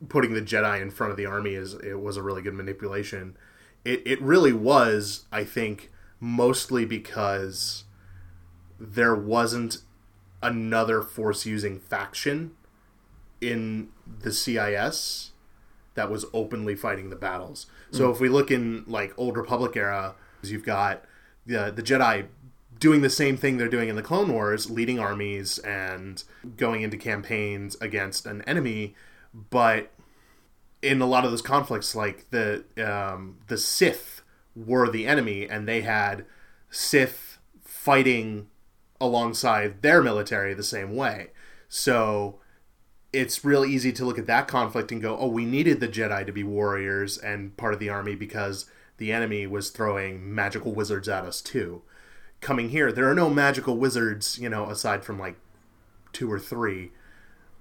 putting 0.07 0.33
the 0.33 0.41
Jedi 0.41 0.81
in 0.81 0.91
front 0.91 1.11
of 1.11 1.17
the 1.17 1.25
army 1.25 1.55
is 1.55 1.73
it 1.75 1.99
was 1.99 2.15
a 2.15 2.23
really 2.23 2.41
good 2.41 2.53
manipulation. 2.53 3.35
It 3.83 4.01
it 4.05 4.21
really 4.21 4.53
was, 4.53 5.25
I 5.31 5.43
think, 5.43 5.91
mostly 6.19 6.85
because 6.85 7.83
there 8.79 9.15
wasn't 9.15 9.79
another 10.41 11.01
force 11.01 11.45
using 11.45 11.79
faction 11.79 12.51
in 13.41 13.89
the 14.19 14.31
CIS 14.31 15.30
that 15.95 16.09
was 16.09 16.25
openly 16.33 16.75
fighting 16.75 17.09
the 17.09 17.15
battles. 17.15 17.65
So 17.91 18.09
if 18.11 18.19
we 18.19 18.29
look 18.29 18.51
in 18.51 18.83
like 18.87 19.13
old 19.17 19.35
Republic 19.35 19.75
era, 19.75 20.15
you've 20.43 20.65
got 20.65 21.03
the 21.45 21.71
the 21.75 21.83
Jedi 21.83 22.27
doing 22.79 23.01
the 23.01 23.09
same 23.09 23.37
thing 23.37 23.57
they're 23.57 23.69
doing 23.69 23.89
in 23.89 23.95
the 23.95 24.01
Clone 24.01 24.33
Wars, 24.33 24.69
leading 24.69 24.99
armies 24.99 25.59
and 25.59 26.23
going 26.57 26.81
into 26.81 26.97
campaigns 26.97 27.75
against 27.79 28.25
an 28.25 28.41
enemy, 28.43 28.95
but 29.33 29.91
in 30.81 30.99
a 30.99 31.05
lot 31.05 31.23
of 31.23 31.31
those 31.31 31.43
conflicts, 31.43 31.95
like 31.95 32.29
the 32.31 32.63
um, 32.77 33.37
the 33.47 33.57
Sith 33.57 34.21
were 34.55 34.89
the 34.89 35.05
enemy, 35.05 35.47
and 35.47 35.67
they 35.67 35.81
had 35.81 36.25
Sith 36.69 37.37
fighting 37.63 38.47
alongside 38.99 39.81
their 39.81 40.01
military 40.01 40.53
the 40.53 40.63
same 40.63 40.95
way. 40.95 41.27
So 41.69 42.40
it's 43.13 43.43
real 43.43 43.65
easy 43.65 43.91
to 43.93 44.05
look 44.05 44.17
at 44.17 44.27
that 44.27 44.47
conflict 44.47 44.91
and 44.91 45.01
go, 45.01 45.17
"Oh, 45.17 45.27
we 45.27 45.45
needed 45.45 45.79
the 45.79 45.87
Jedi 45.87 46.25
to 46.25 46.31
be 46.31 46.43
warriors 46.43 47.17
and 47.17 47.55
part 47.57 47.73
of 47.73 47.79
the 47.79 47.89
army 47.89 48.15
because 48.15 48.65
the 48.97 49.11
enemy 49.11 49.47
was 49.47 49.69
throwing 49.69 50.33
magical 50.33 50.73
wizards 50.73 51.09
at 51.09 51.23
us 51.23 51.41
too." 51.41 51.81
Coming 52.39 52.69
here, 52.69 52.91
there 52.91 53.09
are 53.09 53.15
no 53.15 53.29
magical 53.29 53.77
wizards, 53.77 54.39
you 54.39 54.49
know, 54.49 54.69
aside 54.69 55.03
from 55.03 55.19
like 55.19 55.35
two 56.13 56.31
or 56.31 56.39
three 56.39 56.91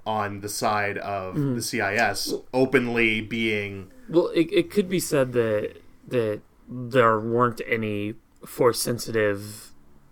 on 0.07 0.41
the 0.41 0.49
side 0.49 0.99
of 0.99 1.35
mm-hmm. 1.35 1.55
the 1.55 1.63
CIS 1.63 2.35
openly 2.55 3.21
being 3.21 3.91
Well, 4.09 4.29
it, 4.29 4.51
it 4.53 4.71
could 4.71 4.89
be 4.89 5.01
said 5.01 5.33
that 5.33 5.77
that 6.09 6.41
there 6.69 7.19
weren't 7.19 7.61
any 7.69 8.15
force 8.45 8.81
sensitive 8.81 9.70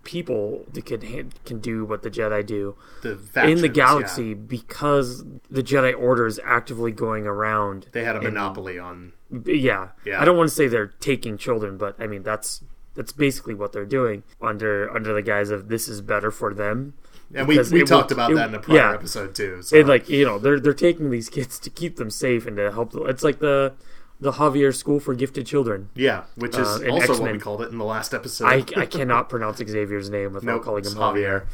people 0.09 0.65
ha- 0.75 1.23
can 1.45 1.59
do 1.59 1.85
what 1.85 2.01
the 2.01 2.09
Jedi 2.09 2.43
do 2.43 2.75
the 3.03 3.11
in 3.11 3.17
factions, 3.19 3.61
the 3.61 3.67
yeah. 3.67 3.73
galaxy 3.73 4.33
because 4.33 5.23
the 5.51 5.61
Jedi 5.61 5.93
Order 5.97 6.25
is 6.25 6.39
actively 6.43 6.91
going 6.91 7.27
around. 7.27 7.85
They 7.91 8.03
had 8.03 8.15
a 8.15 8.21
monopoly 8.21 8.79
on 8.79 9.13
Yeah. 9.45 9.89
Yeah. 10.05 10.19
I 10.19 10.25
don't 10.25 10.35
want 10.35 10.49
to 10.49 10.55
say 10.55 10.67
they're 10.67 10.93
taking 10.99 11.37
children, 11.37 11.77
but 11.77 11.95
I 11.99 12.07
mean 12.07 12.23
that's 12.23 12.63
that's 12.95 13.11
basically 13.11 13.53
what 13.53 13.71
they're 13.71 13.85
doing 13.85 14.23
under 14.41 14.89
under 14.95 15.13
the 15.13 15.21
guise 15.21 15.51
of 15.51 15.67
this 15.69 15.87
is 15.87 16.01
better 16.01 16.31
for 16.31 16.53
them. 16.55 16.95
and 17.35 17.47
we, 17.47 17.59
we 17.71 17.83
talked 17.83 18.09
will- 18.09 18.15
about 18.17 18.31
it- 18.31 18.35
that 18.37 18.49
in 18.49 18.55
a 18.55 18.59
prior 18.59 18.77
yeah. 18.77 18.93
episode 18.93 19.35
too. 19.35 19.61
So 19.61 19.77
And 19.79 19.87
like 19.87 20.09
you 20.09 20.25
know, 20.25 20.39
they're 20.39 20.59
they're 20.59 20.73
taking 20.73 21.11
these 21.11 21.29
kids 21.29 21.59
to 21.59 21.69
keep 21.69 21.97
them 21.97 22.09
safe 22.09 22.47
and 22.47 22.57
to 22.57 22.71
help. 22.71 22.93
Them. 22.93 23.07
It's 23.07 23.23
like 23.23 23.37
the 23.39 23.73
the 24.19 24.33
Javier 24.33 24.75
School 24.75 24.99
for 24.99 25.13
Gifted 25.15 25.45
Children. 25.45 25.89
yeah, 25.95 26.23
which 26.35 26.57
is 26.57 26.67
uh, 26.67 26.89
also 26.89 27.21
what 27.21 27.31
we 27.31 27.39
called 27.39 27.61
it 27.61 27.71
in 27.71 27.77
the 27.77 27.85
last 27.85 28.13
episode. 28.13 28.45
I, 28.45 28.65
I 28.75 28.85
cannot 28.97 29.29
pronounce 29.29 29.59
Xavier's 29.59 30.09
name 30.09 30.33
without 30.33 30.45
Nope, 30.45 30.63
calling 30.63 30.83
him 30.83 30.91
it's 30.91 30.99
Javier. 30.99 31.47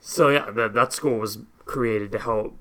So 0.00 0.28
yeah, 0.28 0.50
that 0.50 0.74
that 0.74 0.92
school 0.92 1.18
was 1.18 1.38
created 1.64 2.10
to 2.12 2.18
help 2.18 2.56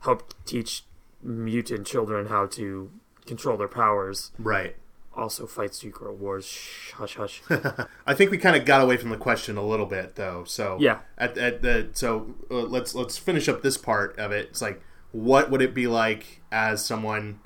help 0.00 0.34
teach 0.44 0.84
mutant 1.22 1.86
children 1.86 2.26
how 2.26 2.46
to 2.46 2.90
control 3.26 3.56
their 3.56 3.68
powers. 3.68 4.32
Right. 4.38 4.76
Also 5.14 5.46
fight 5.46 5.74
secret 5.74 6.14
wars. 6.14 6.46
Shh, 6.46 6.92
hush, 6.92 7.16
hush. 7.16 7.42
I 8.06 8.14
think 8.14 8.30
we 8.30 8.38
kind 8.38 8.56
of 8.56 8.64
got 8.64 8.80
away 8.80 8.96
from 8.96 9.10
the 9.10 9.16
question 9.16 9.56
a 9.56 9.64
little 9.64 9.86
bit 9.86 10.16
though. 10.16 10.44
So 10.44 10.76
Yeah. 10.80 11.00
At, 11.18 11.36
at 11.38 11.62
the 11.62 11.88
so 11.92 12.34
uh, 12.50 12.54
let's 12.54 12.94
let's 12.94 13.18
finish 13.18 13.48
up 13.48 13.62
this 13.62 13.76
part 13.76 14.18
of 14.18 14.32
it. 14.32 14.48
It's 14.48 14.62
like 14.62 14.80
what 15.12 15.50
would 15.50 15.62
it 15.62 15.74
be 15.74 15.86
like 15.86 16.40
as 16.50 16.84
someone 16.84 17.40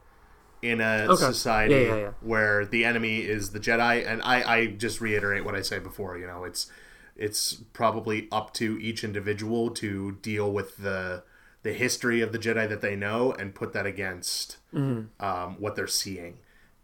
in 0.64 0.80
a 0.80 1.06
Okay. 1.10 1.24
society 1.26 1.74
Yeah, 1.74 1.80
yeah, 1.80 1.96
yeah. 1.96 2.10
where 2.20 2.64
the 2.66 2.84
enemy 2.84 3.18
is 3.18 3.50
the 3.50 3.60
Jedi? 3.60 4.06
And 4.06 4.22
I 4.22 4.36
I 4.56 4.66
just 4.66 5.00
reiterate 5.00 5.44
what 5.44 5.54
I 5.54 5.62
said 5.62 5.82
before. 5.82 6.18
You 6.18 6.26
know, 6.26 6.44
it's 6.44 6.70
it's 7.16 7.54
probably 7.72 8.28
up 8.32 8.52
to 8.54 8.78
each 8.80 9.04
individual 9.04 9.70
to 9.70 10.12
deal 10.22 10.52
with 10.52 10.76
the 10.78 11.22
the 11.62 11.72
history 11.72 12.20
of 12.20 12.32
the 12.32 12.38
Jedi 12.38 12.68
that 12.68 12.80
they 12.82 12.96
know 12.96 13.32
and 13.32 13.54
put 13.54 13.72
that 13.72 13.86
against 13.86 14.58
Mm-hmm. 14.74 15.24
um, 15.24 15.56
what 15.60 15.76
they're 15.76 15.86
seeing, 15.86 16.38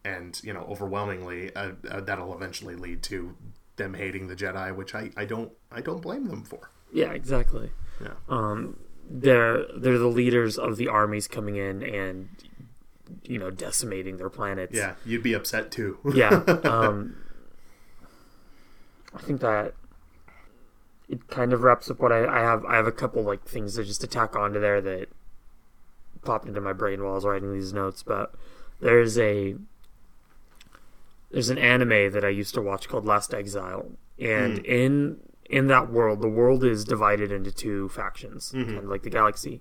and 0.04 0.40
you 0.44 0.52
know, 0.52 0.64
overwhelmingly, 0.70 1.52
uh, 1.56 1.72
uh, 1.90 2.00
that'll 2.00 2.32
eventually 2.34 2.76
lead 2.76 3.02
to 3.02 3.34
them 3.76 3.94
hating 3.94 4.28
the 4.28 4.36
Jedi, 4.36 4.74
which 4.76 4.94
I, 4.94 5.10
I 5.16 5.24
don't 5.24 5.50
I 5.72 5.80
don't 5.80 6.00
blame 6.00 6.28
them 6.28 6.44
for. 6.44 6.70
yeah, 6.92 7.10
exactly. 7.12 7.70
Yeah. 8.00 8.14
Um, 8.28 8.76
they're 9.10 9.64
they're 9.76 9.98
the 9.98 10.06
leaders 10.06 10.56
of 10.56 10.76
the 10.76 10.86
armies 10.86 11.26
coming 11.26 11.56
in 11.56 11.82
and 11.82 12.28
you 13.24 13.38
know 13.38 13.50
decimating 13.50 14.16
their 14.16 14.30
planets. 14.30 14.76
Yeah, 14.76 14.94
you'd 15.04 15.22
be 15.22 15.32
upset 15.32 15.70
too. 15.70 15.98
yeah. 16.14 16.42
Um, 16.64 17.16
I 19.14 19.18
think 19.18 19.40
that 19.40 19.74
it 21.08 21.26
kind 21.28 21.52
of 21.52 21.62
wraps 21.62 21.90
up 21.90 21.98
what 21.98 22.12
I, 22.12 22.24
I 22.24 22.40
have. 22.40 22.64
I 22.64 22.76
have 22.76 22.86
a 22.86 22.92
couple 22.92 23.22
like 23.22 23.44
things 23.44 23.74
to 23.74 23.84
just 23.84 24.00
to 24.02 24.06
tack 24.06 24.36
onto 24.36 24.60
there 24.60 24.80
that 24.80 25.08
popped 26.22 26.46
into 26.46 26.60
my 26.60 26.72
brain 26.72 27.02
while 27.02 27.12
I 27.12 27.14
was 27.16 27.24
writing 27.24 27.52
these 27.52 27.72
notes. 27.72 28.02
But 28.02 28.32
there's 28.80 29.18
a 29.18 29.56
there's 31.30 31.50
an 31.50 31.58
anime 31.58 32.12
that 32.12 32.24
I 32.24 32.28
used 32.28 32.54
to 32.54 32.62
watch 32.62 32.88
called 32.88 33.04
Last 33.04 33.34
Exile, 33.34 33.90
and 34.18 34.58
in 34.64 35.18
in 35.46 35.66
that 35.66 35.90
world, 35.90 36.20
the 36.22 36.28
world 36.28 36.62
is 36.62 36.84
divided 36.84 37.32
into 37.32 37.50
two 37.50 37.88
factions, 37.88 38.52
kind 38.52 38.78
of 38.78 38.84
like 38.84 39.02
the 39.02 39.10
galaxy. 39.10 39.60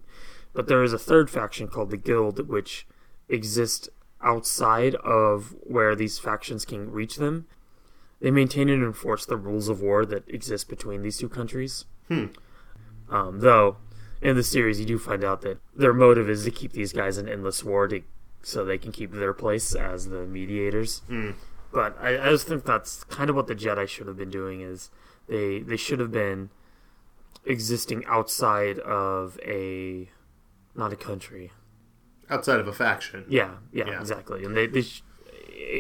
But 0.54 0.68
there 0.68 0.84
is 0.84 0.94
a 0.94 1.00
third 1.00 1.30
faction 1.30 1.68
called 1.68 1.90
the 1.90 1.98
Guild, 1.98 2.48
which 2.48 2.86
exists 3.30 3.90
outside 4.22 4.96
of 4.96 5.56
where 5.62 5.96
these 5.96 6.20
factions 6.20 6.66
can 6.66 6.92
reach 6.92 7.16
them. 7.18 7.48
They 8.20 8.32
maintain 8.32 8.68
and 8.68 8.84
enforce 8.84 9.26
the 9.26 9.38
rules 9.38 9.70
of 9.70 9.82
war 9.82 10.06
that 10.06 10.28
exist 10.28 10.68
between 10.68 11.04
these 11.04 11.18
two 11.18 11.30
countries. 11.30 11.86
Um, 13.10 13.40
though, 13.40 13.78
in 14.22 14.36
the 14.36 14.44
series, 14.44 14.80
you 14.80 14.86
do 14.86 14.98
find 15.00 15.24
out 15.24 15.42
that 15.42 15.60
their 15.76 15.94
motive 15.94 16.30
is 16.30 16.44
to 16.44 16.52
keep 16.52 16.74
these 16.74 16.92
guys 16.92 17.18
in 17.18 17.30
endless 17.30 17.64
war 17.64 17.88
to, 17.88 18.02
so 18.44 18.66
they 18.66 18.78
can 18.78 18.92
keep 18.92 19.12
their 19.14 19.34
place 19.34 19.74
as 19.74 20.10
the 20.10 20.26
mediators. 20.26 21.02
But 21.72 21.98
I, 22.00 22.20
I 22.20 22.30
just 22.30 22.48
think 22.48 22.66
that's 22.66 23.04
kind 23.06 23.30
of 23.30 23.36
what 23.36 23.48
the 23.48 23.56
Jedi 23.56 23.88
should 23.88 24.08
have 24.08 24.18
been 24.18 24.30
doing. 24.32 24.62
Is 24.62 24.90
they 25.28 25.60
they 25.60 25.78
should 25.78 26.00
have 26.00 26.12
been 26.12 26.50
existing 27.46 28.04
outside 28.06 28.80
of 28.80 29.40
a 29.46 30.10
not 30.76 30.92
a 30.92 30.96
country. 30.98 31.52
Outside 32.30 32.60
of 32.60 32.68
a 32.68 32.74
faction. 32.74 33.26
Yeah, 33.30 33.56
yeah, 33.72 33.88
Yeah. 33.88 34.00
exactly. 34.00 34.44
And 34.46 34.56
they, 34.56 34.68
they 34.68 34.82
sh- 34.84 35.02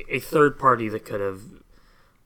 a, 0.09 0.19
third 0.19 0.57
party 0.59 0.89
that 0.89 1.05
could 1.05 1.21
have 1.21 1.41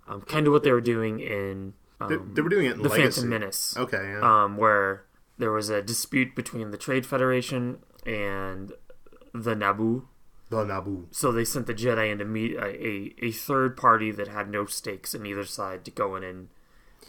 um, 0.07 0.21
kind 0.21 0.47
of 0.47 0.53
what 0.53 0.63
they 0.63 0.71
were 0.71 0.81
doing 0.81 1.19
in 1.19 1.73
um, 2.01 2.09
They, 2.09 2.17
they 2.35 2.41
were 2.41 2.49
doing 2.49 2.65
it 2.65 2.75
in 2.77 2.81
the 2.83 2.89
Legacy. 2.89 3.21
Phantom 3.21 3.29
Menace, 3.29 3.75
Okay, 3.77 3.97
yeah. 3.97 4.43
um, 4.43 4.57
where 4.57 5.05
there 5.37 5.51
was 5.51 5.69
a 5.69 5.81
dispute 5.81 6.35
between 6.35 6.71
the 6.71 6.77
Trade 6.77 7.05
Federation 7.05 7.79
and 8.05 8.73
the 9.33 9.55
Naboo. 9.55 10.03
the 10.49 10.63
Naboo. 10.65 11.05
So 11.11 11.31
they 11.31 11.45
sent 11.45 11.67
the 11.67 11.73
Jedi 11.73 12.11
in 12.11 12.17
to 12.19 12.25
meet 12.25 12.55
a, 12.55 12.65
a, 12.65 13.13
a 13.21 13.31
third 13.31 13.75
party 13.77 14.11
that 14.11 14.27
had 14.27 14.49
no 14.49 14.65
stakes 14.65 15.13
in 15.13 15.25
either 15.25 15.45
side 15.45 15.83
to 15.85 15.91
go 15.91 16.15
in 16.15 16.23
and 16.23 16.49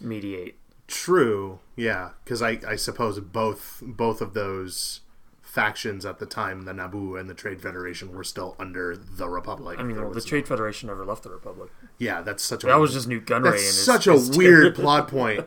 mediate. 0.00 0.58
True, 0.86 1.60
yeah, 1.76 2.10
because 2.24 2.42
I, 2.42 2.60
I 2.66 2.76
suppose 2.76 3.18
both 3.20 3.82
both 3.82 4.20
of 4.20 4.34
those 4.34 5.00
factions 5.54 6.04
at 6.04 6.18
the 6.18 6.26
time, 6.26 6.62
the 6.62 6.72
Naboo 6.72 7.18
and 7.18 7.30
the 7.30 7.34
Trade 7.34 7.60
Federation, 7.62 8.12
were 8.12 8.24
still 8.24 8.56
under 8.58 8.96
the 8.96 9.28
Republic. 9.28 9.78
I 9.78 9.84
mean, 9.84 10.00
well, 10.00 10.10
the 10.10 10.20
Trade 10.20 10.48
Federation 10.48 10.88
never 10.88 11.04
left 11.04 11.22
the 11.22 11.30
Republic. 11.30 11.70
yeah, 11.98 12.22
that's 12.22 12.42
such 12.42 12.64
a 12.64 12.66
That 12.66 12.80
was 12.80 12.92
just 12.92 13.06
Nute 13.08 13.24
Gunray. 13.24 13.44
that's 13.52 13.56
and 13.62 13.62
his, 13.62 13.84
such 13.84 14.06
a 14.08 14.16
weird 14.36 14.74
plot 14.74 15.08
point. 15.08 15.46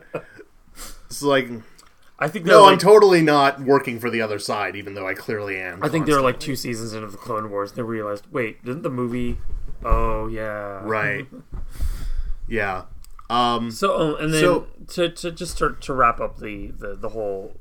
It's 1.07 1.21
like 1.21 1.49
I 2.19 2.27
think 2.29 2.45
no, 2.45 2.63
they're 2.63 2.73
I'm 2.73 2.79
totally 2.79 3.21
not 3.21 3.59
working 3.61 3.99
for 3.99 4.09
the 4.09 4.21
other 4.21 4.39
side, 4.39 4.75
even 4.75 4.93
though 4.95 5.07
I 5.07 5.13
clearly 5.13 5.57
am. 5.59 5.83
I 5.83 5.89
think 5.89 6.05
they 6.07 6.13
were 6.13 6.21
like 6.21 6.39
two 6.39 6.55
seasons 6.55 6.93
into 6.93 7.07
the 7.07 7.17
Clone 7.17 7.49
Wars. 7.51 7.73
They 7.73 7.83
realized, 7.83 8.25
wait, 8.31 8.63
didn't 8.65 8.81
the 8.83 8.89
movie? 8.89 9.37
Oh 9.83 10.27
yeah, 10.27 10.81
right. 10.83 11.27
Yeah. 12.47 12.83
Um, 13.29 13.71
So 13.71 13.93
oh, 13.93 14.15
and 14.15 14.33
then 14.33 14.41
So- 14.41 14.67
to, 14.93 15.09
to 15.09 15.31
just 15.31 15.57
to, 15.57 15.75
to 15.81 15.93
wrap 15.93 16.19
up 16.21 16.37
the, 16.39 16.67
the, 16.71 16.95
the 16.95 17.09
whole 17.09 17.59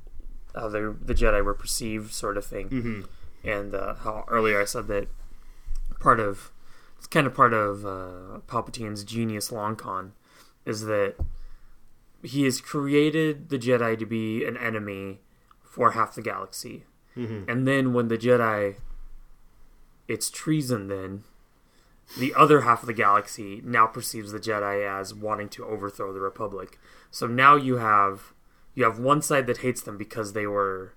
how 0.57 0.69
they, 0.69 0.81
the 0.81 1.15
Jedi 1.15 1.45
were 1.45 1.55
perceived 1.55 2.13
sort 2.13 2.37
of 2.37 2.45
thing, 2.45 2.69
Mm-hmm. 2.71 3.01
and 3.49 3.75
uh, 3.75 3.95
how 3.95 4.25
earlier 4.29 4.61
I 4.61 4.65
said 4.65 4.89
that 4.89 5.09
part 6.01 6.19
of 6.19 6.51
it's 6.99 7.07
kind 7.07 7.27
of 7.27 7.35
part 7.35 7.53
of 7.53 7.85
uh, 7.85 8.39
Palpatine's 8.49 9.05
genius 9.05 9.53
long 9.53 9.77
con 9.77 10.13
is 10.65 10.83
that 10.87 11.15
he 12.23 12.45
has 12.45 12.61
created 12.61 13.51
the 13.51 13.59
Jedi 13.59 13.99
to 13.99 14.07
be 14.07 14.45
an 14.45 14.57
enemy 14.57 15.21
for 15.63 15.93
half 15.93 16.15
the 16.15 16.23
galaxy, 16.23 16.85
Mm-hmm. 17.17 17.49
and 17.51 17.67
then 17.69 17.93
when 17.95 18.09
the 18.09 18.19
Jedi, 18.19 18.77
it's 20.09 20.31
treason 20.31 20.89
then 20.89 21.25
the 22.19 22.33
other 22.35 22.61
half 22.61 22.83
of 22.83 22.87
the 22.87 22.93
galaxy 22.95 23.61
now 23.65 23.87
perceives 23.87 24.31
the 24.33 24.39
Jedi 24.39 24.87
as 24.87 25.13
wanting 25.13 25.49
to 25.51 25.65
overthrow 25.65 26.13
the 26.13 26.21
Republic. 26.21 26.79
So 27.11 27.27
now 27.27 27.57
you 27.57 27.79
have 27.79 28.33
you 28.77 28.85
have 28.85 29.01
one 29.01 29.21
side 29.23 29.49
that 29.49 29.59
hates 29.59 29.81
them 29.81 29.99
because 29.99 30.35
they 30.35 30.47
were 30.47 30.93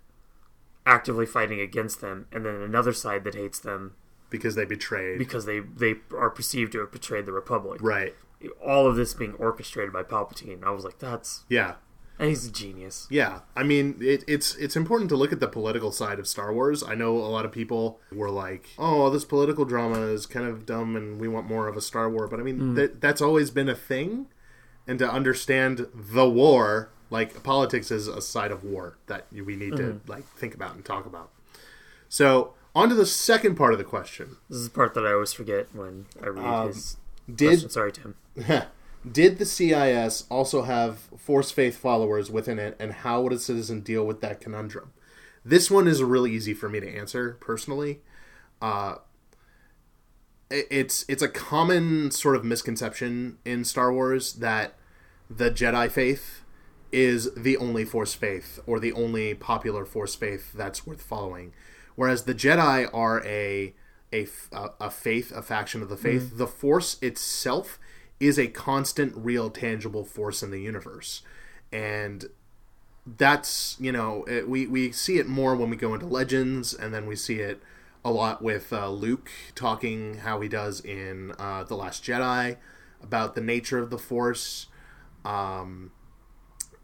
actively 0.86 1.26
fighting 1.26 1.60
against 1.60 2.02
them, 2.02 2.28
and 2.32 2.46
then 2.46 2.56
another 2.56 2.94
side 2.94 3.24
that 3.24 3.34
hates 3.34 3.58
them 3.58 3.96
because 4.30 4.54
they 4.54 4.66
betrayed. 4.66 5.18
because 5.18 5.46
they 5.46 5.60
they 5.60 5.96
are 6.16 6.30
perceived 6.30 6.74
to 6.74 6.80
have 6.80 6.92
betrayed 6.92 7.26
the 7.26 7.32
Republic. 7.32 7.82
right. 7.82 8.14
All 8.66 8.88
of 8.88 8.96
this 8.96 9.14
being 9.14 9.34
orchestrated 9.34 9.92
by 9.92 10.04
Palpatine. 10.04 10.64
I 10.64 10.70
was 10.70 10.86
like, 10.86 11.00
that's 11.00 11.44
Yeah. 11.50 11.76
And 12.18 12.28
he's 12.28 12.46
a 12.46 12.52
genius. 12.52 13.08
Yeah, 13.10 13.40
I 13.56 13.64
mean, 13.64 13.98
it, 14.02 14.26
it's 14.28 14.54
it's 14.56 14.76
important 14.76 15.10
to 15.10 15.16
look 15.16 15.32
at 15.32 15.40
the 15.40 15.48
political 15.48 15.90
side 15.94 16.20
of 16.20 16.28
Star 16.28 16.54
Wars. 16.54 16.84
I 16.84 16.94
know 16.94 17.16
a 17.16 17.32
lot 17.32 17.46
of 17.46 17.54
people 17.54 18.02
were 18.12 18.30
like, 18.30 18.72
"Oh, 18.78 19.10
this 19.10 19.24
political 19.24 19.64
drama 19.64 20.02
is 20.08 20.26
kind 20.26 20.46
of 20.46 20.66
dumb, 20.66 20.98
and 20.98 21.18
we 21.18 21.30
want 21.30 21.48
more 21.48 21.70
of 21.70 21.78
a 21.78 21.82
Star 21.82 22.10
War." 22.10 22.28
But 22.28 22.42
I 22.42 22.44
mean, 22.44 22.60
mm. 22.60 22.76
that 22.76 23.00
that's 23.00 23.22
always 23.22 23.52
been 23.52 23.70
a 23.70 23.76
thing, 23.76 24.28
and 24.86 25.00
to 25.00 25.10
understand 25.10 25.88
the 25.94 26.30
war, 26.30 26.92
like 27.10 27.44
politics 27.44 27.92
is 27.92 28.08
a 28.08 28.22
side 28.22 28.52
of 28.52 28.64
war 28.64 28.98
that 29.08 29.26
we 29.32 29.56
need 29.56 29.76
to 29.78 30.02
like 30.08 30.26
think 30.26 30.54
about 30.54 30.76
and 30.76 30.86
talk 30.86 31.06
about. 31.06 31.30
So, 32.08 32.54
on 32.76 32.90
to 32.90 32.96
the 32.96 33.06
second 33.06 33.56
part 33.56 33.74
of 33.74 33.80
the 33.80 33.86
question: 33.86 34.38
This 34.50 34.60
is 34.60 34.70
the 34.70 34.74
part 34.74 34.94
that 34.94 35.06
I 35.06 35.14
always 35.14 35.34
forget 35.34 35.68
when 35.74 36.06
I 36.22 36.28
read 36.28 36.46
Um, 36.46 36.68
his 36.68 36.98
Did 37.34 37.48
question. 37.48 37.70
Sorry, 37.70 37.92
Tim. 37.92 38.16
Did 39.10 39.38
the 39.38 39.46
CIS 39.46 40.26
also 40.30 40.64
have 40.64 41.00
Force 41.18 41.52
Faith 41.52 41.78
followers 41.78 42.30
within 42.30 42.60
it, 42.60 42.76
and 42.80 42.92
how 42.92 43.22
would 43.22 43.34
a 43.34 43.40
citizen 43.40 43.80
deal 43.80 44.06
with 44.06 44.22
that 44.22 44.42
conundrum? 44.42 44.92
This 45.46 45.72
one 45.72 45.88
is 45.88 46.04
really 46.04 46.32
easy 46.32 46.54
for 46.54 46.68
me 46.68 46.80
to 46.82 46.88
answer 46.88 47.38
personally. 47.40 48.02
Uh, 48.62 48.96
it's 50.50 51.06
it's 51.08 51.22
a 51.22 51.30
common 51.30 52.12
sort 52.12 52.36
of 52.36 52.44
misconception 52.44 53.38
in 53.46 53.64
Star 53.64 53.94
Wars 53.94 54.34
that 54.34 54.74
the 55.30 55.52
Jedi 55.52 55.90
faith 55.90 56.42
is 56.92 57.34
the 57.36 57.58
only 57.58 57.86
Force 57.86 58.14
faith 58.14 58.60
or 58.66 58.80
the 58.80 58.94
only 58.94 59.34
popular 59.34 59.86
Force 59.86 60.16
faith 60.16 60.54
that's 60.54 60.86
worth 60.86 61.02
following, 61.02 61.54
whereas 61.96 62.24
the 62.24 62.36
Jedi 62.36 62.90
are 62.94 63.26
a 63.26 63.74
a, 64.12 64.28
a 64.80 64.90
faith, 64.90 65.32
a 65.32 65.42
faction 65.42 65.82
of 65.82 65.90
the 65.90 65.98
faith. 65.98 66.38
The 66.38 66.48
Force 66.48 66.98
itself 67.02 67.80
is 68.20 68.38
a 68.38 68.48
constant, 68.48 69.14
real, 69.16 69.50
tangible 69.50 70.04
force 70.04 70.44
in 70.44 70.52
the 70.52 70.62
universe, 70.62 71.22
and 71.72 72.26
that's 73.06 73.78
you 73.80 73.92
know 73.92 74.24
it, 74.26 74.50
we 74.50 74.68
we 74.68 74.92
see 74.92 75.18
it 75.18 75.28
more 75.28 75.56
when 75.56 75.70
we 75.70 75.78
go 75.78 75.94
into 75.94 76.06
Legends, 76.06 76.74
and 76.74 76.94
then 76.94 77.06
we 77.06 77.16
see 77.16 77.40
it 77.40 77.62
a 78.04 78.12
lot 78.12 78.42
with 78.42 78.72
uh, 78.74 78.90
Luke 78.90 79.30
talking 79.56 80.20
how 80.20 80.42
he 80.42 80.48
does 80.48 80.80
in 80.82 81.34
uh, 81.38 81.64
the 81.64 81.76
Last 81.76 82.04
Jedi 82.04 82.58
about 83.02 83.36
the 83.36 83.42
nature 83.42 83.78
of 83.78 83.90
the 83.90 83.98
Force. 83.98 84.68
Um, 85.26 85.92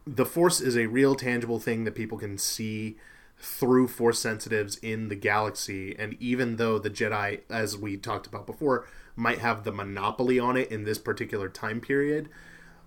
the 0.05 0.25
Force 0.25 0.61
is 0.61 0.77
a 0.77 0.87
real, 0.87 1.15
tangible 1.15 1.59
thing 1.59 1.83
that 1.83 1.95
people 1.95 2.17
can 2.17 2.37
see 2.37 2.97
through 3.37 3.87
Force 3.87 4.19
sensitives 4.19 4.77
in 4.77 5.09
the 5.09 5.15
galaxy, 5.15 5.95
and 5.97 6.15
even 6.19 6.55
though 6.55 6.79
the 6.79 6.89
Jedi, 6.89 7.41
as 7.49 7.77
we 7.77 7.97
talked 7.97 8.27
about 8.27 8.45
before, 8.45 8.87
might 9.15 9.39
have 9.39 9.63
the 9.63 9.71
monopoly 9.71 10.39
on 10.39 10.57
it 10.57 10.71
in 10.71 10.83
this 10.83 10.97
particular 10.97 11.49
time 11.49 11.81
period, 11.81 12.29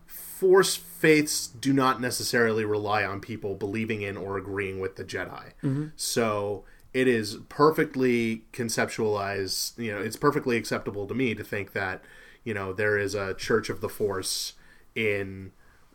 Force 0.07 0.77
faiths 0.77 1.47
do 1.47 1.73
not 1.73 2.01
necessarily 2.01 2.65
rely 2.65 3.05
on 3.05 3.21
people 3.21 3.55
believing 3.55 4.03
in 4.03 4.17
or 4.17 4.39
agreeing 4.39 4.81
with 4.81 4.97
the 4.97 5.05
Jedi. 5.05 5.53
Mm-hmm. 5.63 5.87
So 5.97 6.65
it 6.95 7.09
is 7.09 7.39
perfectly 7.49 8.45
conceptualized, 8.53 9.77
you 9.79 9.93
know, 9.93 10.01
it's 10.01 10.17
perfectly 10.17 10.57
acceptable 10.57 11.07
to 11.07 11.15
me 11.15 11.35
to 11.35 11.45
think 11.45 11.73
that, 11.73 12.03
you 12.45 12.55
know, 12.55 12.73
there 12.73 12.97
is 12.97 13.15
a 13.15 13.35
Church 13.35 13.69
of 13.69 13.81
the 13.81 13.89
Force 13.89 14.55
in 14.95 15.53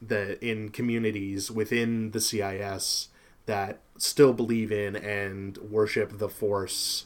the 0.07 0.43
in 0.45 0.69
communities 0.69 1.51
within 1.51 2.11
the 2.11 2.21
CIS 2.21 3.09
that 3.45 3.79
still 3.97 4.33
believe 4.33 4.71
in 4.71 4.95
and 4.95 5.57
worship 5.57 6.17
the 6.17 6.29
Force 6.29 7.05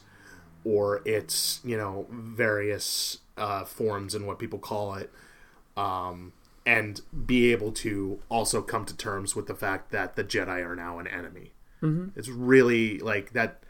or 0.64 1.02
its, 1.04 1.60
you 1.64 1.76
know, 1.76 2.06
various 2.10 3.18
uh, 3.36 3.64
forms 3.64 4.14
and 4.14 4.26
what 4.26 4.38
people 4.38 4.58
call 4.58 4.94
it 4.94 5.10
um, 5.76 6.32
and 6.66 7.00
be 7.26 7.52
able 7.52 7.72
to 7.72 8.20
also 8.28 8.60
come 8.60 8.84
to 8.84 8.96
terms 8.96 9.34
with 9.34 9.46
the 9.46 9.54
fact 9.54 9.90
that 9.92 10.16
the 10.16 10.24
Jedi 10.24 10.64
are 10.64 10.76
now 10.76 10.98
an 10.98 11.06
enemy. 11.06 11.52
Mm-hmm. 11.82 12.18
It's 12.18 12.28
really 12.28 12.98
like 12.98 13.32
that. 13.32 13.62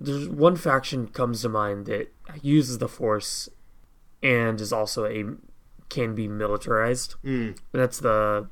There's 0.00 0.28
one 0.28 0.56
faction 0.56 1.06
comes 1.06 1.42
to 1.42 1.48
mind 1.48 1.86
that 1.86 2.12
uses 2.42 2.78
the 2.78 2.88
Force 2.88 3.48
and 4.22 4.60
is 4.60 4.72
also 4.72 5.06
a 5.06 5.24
can 5.88 6.14
be 6.14 6.26
militarized. 6.26 7.14
Mm. 7.24 7.56
That's 7.72 8.00
the 8.00 8.48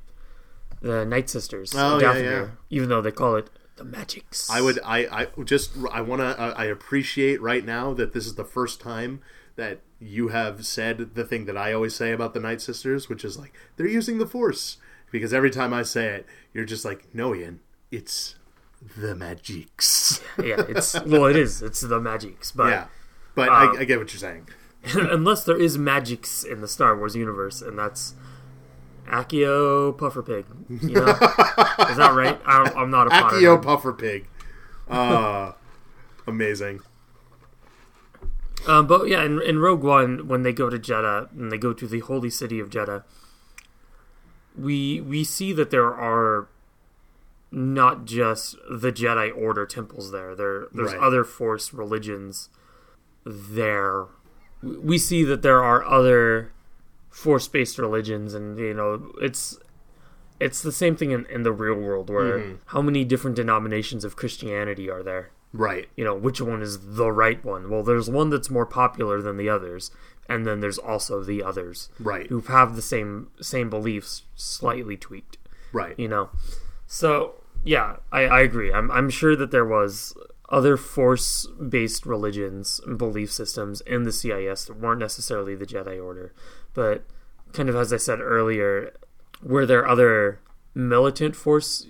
the 0.82 1.04
Night 1.04 1.30
Sisters. 1.30 1.72
Oh, 1.76 1.98
yeah, 2.00 2.16
yeah. 2.16 2.48
Even 2.70 2.88
though 2.88 3.00
they 3.00 3.10
call 3.12 3.36
it 3.36 3.48
the 3.76 3.84
Magics. 3.84 4.50
I 4.50 4.60
would, 4.60 4.78
I, 4.84 5.06
I 5.10 5.42
just, 5.44 5.72
I 5.90 6.00
want 6.02 6.20
to, 6.20 6.38
I 6.38 6.64
appreciate 6.64 7.40
right 7.40 7.64
now 7.64 7.94
that 7.94 8.12
this 8.12 8.26
is 8.26 8.34
the 8.34 8.44
first 8.44 8.80
time 8.80 9.20
that 9.56 9.80
you 10.00 10.28
have 10.28 10.66
said 10.66 11.14
the 11.14 11.24
thing 11.24 11.44
that 11.46 11.56
I 11.56 11.72
always 11.72 11.94
say 11.94 12.12
about 12.12 12.34
the 12.34 12.40
Night 12.40 12.60
Sisters, 12.60 13.08
which 13.08 13.24
is 13.24 13.38
like 13.38 13.52
they're 13.76 13.86
using 13.86 14.18
the 14.18 14.26
Force. 14.26 14.78
Because 15.10 15.34
every 15.34 15.50
time 15.50 15.74
I 15.74 15.82
say 15.82 16.06
it, 16.06 16.26
you're 16.54 16.64
just 16.64 16.84
like, 16.86 17.14
no, 17.14 17.34
Ian, 17.34 17.60
it's 17.90 18.36
the 18.96 19.14
Magics. 19.14 20.20
yeah, 20.42 20.62
it's 20.68 20.98
well, 21.04 21.26
it 21.26 21.36
is. 21.36 21.62
It's 21.62 21.82
the 21.82 22.00
Magics, 22.00 22.50
but 22.50 22.70
yeah, 22.70 22.86
but 23.34 23.48
Um, 23.48 23.76
I, 23.76 23.80
I 23.80 23.84
get 23.84 23.98
what 23.98 24.12
you're 24.12 24.18
saying. 24.20 24.48
unless 24.94 25.44
there 25.44 25.60
is 25.60 25.78
magics 25.78 26.42
in 26.42 26.60
the 26.60 26.66
Star 26.66 26.96
Wars 26.96 27.14
universe, 27.14 27.62
and 27.62 27.78
that's 27.78 28.14
Accio 29.12 29.96
Pufferpig. 29.96 30.44
You 30.68 30.94
know, 30.94 31.06
is 31.90 31.96
that 31.98 32.12
right? 32.14 32.40
I, 32.46 32.72
I'm 32.76 32.90
not 32.90 33.06
a 33.06 33.10
Potter 33.10 33.36
Accio. 33.36 33.62
Puffer 33.62 33.92
Pig. 33.92 34.26
Uh, 34.88 35.52
amazing. 36.26 36.80
Um, 38.66 38.86
but 38.86 39.08
yeah, 39.08 39.24
in, 39.24 39.40
in 39.42 39.58
Rogue 39.58 39.82
One, 39.82 40.28
when 40.28 40.42
they 40.44 40.52
go 40.52 40.70
to 40.70 40.78
Jedha 40.78 41.30
and 41.32 41.50
they 41.50 41.58
go 41.58 41.72
to 41.72 41.86
the 41.86 42.00
holy 42.00 42.30
city 42.30 42.60
of 42.60 42.70
Jedha, 42.70 43.02
we 44.56 45.00
we 45.00 45.24
see 45.24 45.52
that 45.52 45.70
there 45.70 45.92
are 45.94 46.48
not 47.50 48.04
just 48.04 48.56
the 48.70 48.92
Jedi 48.92 49.34
Order 49.36 49.66
temples 49.66 50.10
there. 50.12 50.34
There 50.34 50.68
there's 50.72 50.92
Right. 50.94 51.02
other 51.02 51.24
Force 51.24 51.72
religions 51.74 52.48
there. 53.24 54.06
We 54.62 54.96
see 54.98 55.24
that 55.24 55.42
there 55.42 55.62
are 55.62 55.84
other 55.84 56.52
Force 57.12 57.46
based 57.46 57.78
religions, 57.78 58.34
and 58.34 58.58
you 58.58 58.74
know 58.74 59.12
it's 59.20 59.58
it's 60.40 60.60
the 60.60 60.72
same 60.72 60.96
thing 60.96 61.12
in, 61.12 61.24
in 61.26 61.44
the 61.44 61.52
real 61.52 61.76
world 61.76 62.10
where 62.10 62.38
mm-hmm. 62.38 62.54
how 62.66 62.82
many 62.82 63.04
different 63.04 63.36
denominations 63.36 64.04
of 64.04 64.16
Christianity 64.16 64.90
are 64.90 65.02
there? 65.04 65.30
Right. 65.54 65.88
you 65.96 66.04
know 66.04 66.14
which 66.14 66.40
one 66.40 66.62
is 66.62 66.96
the 66.96 67.12
right 67.12 67.44
one 67.44 67.68
well 67.68 67.82
there's 67.82 68.08
one 68.08 68.30
that's 68.30 68.48
more 68.48 68.64
popular 68.64 69.20
than 69.20 69.36
the 69.36 69.50
others 69.50 69.90
and 70.26 70.46
then 70.46 70.60
there's 70.60 70.78
also 70.78 71.22
the 71.22 71.42
others 71.42 71.90
Right. 72.00 72.26
who 72.28 72.40
have 72.40 72.74
the 72.74 72.80
same 72.80 73.28
same 73.38 73.68
beliefs 73.68 74.22
slightly 74.34 74.96
tweaked 74.96 75.36
Right. 75.70 75.94
you 75.98 76.08
know 76.08 76.30
so 76.86 77.34
yeah 77.64 77.96
i, 78.10 78.22
I 78.22 78.40
agree 78.40 78.72
I'm, 78.72 78.90
I'm 78.90 79.10
sure 79.10 79.36
that 79.36 79.50
there 79.50 79.66
was 79.66 80.14
other 80.48 80.78
force 80.78 81.46
based 81.68 82.06
religions 82.06 82.80
and 82.86 82.96
belief 82.96 83.30
systems 83.30 83.82
in 83.82 84.04
the 84.04 84.12
cis 84.12 84.64
that 84.64 84.80
weren't 84.80 85.00
necessarily 85.00 85.54
the 85.54 85.66
jedi 85.66 86.02
order 86.02 86.32
but 86.74 87.04
kind 87.52 87.68
of 87.68 87.76
as 87.76 87.92
i 87.92 87.96
said 87.96 88.20
earlier 88.20 88.92
were 89.42 89.66
there 89.66 89.86
other 89.86 90.40
militant 90.74 91.36
force 91.36 91.86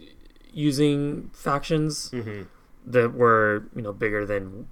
using 0.53 1.31
factions 1.33 2.11
Mm-hmm. 2.11 2.42
that 2.87 3.14
were 3.14 3.64
you 3.75 3.83
know 3.83 3.92
bigger 3.92 4.27
than 4.27 4.66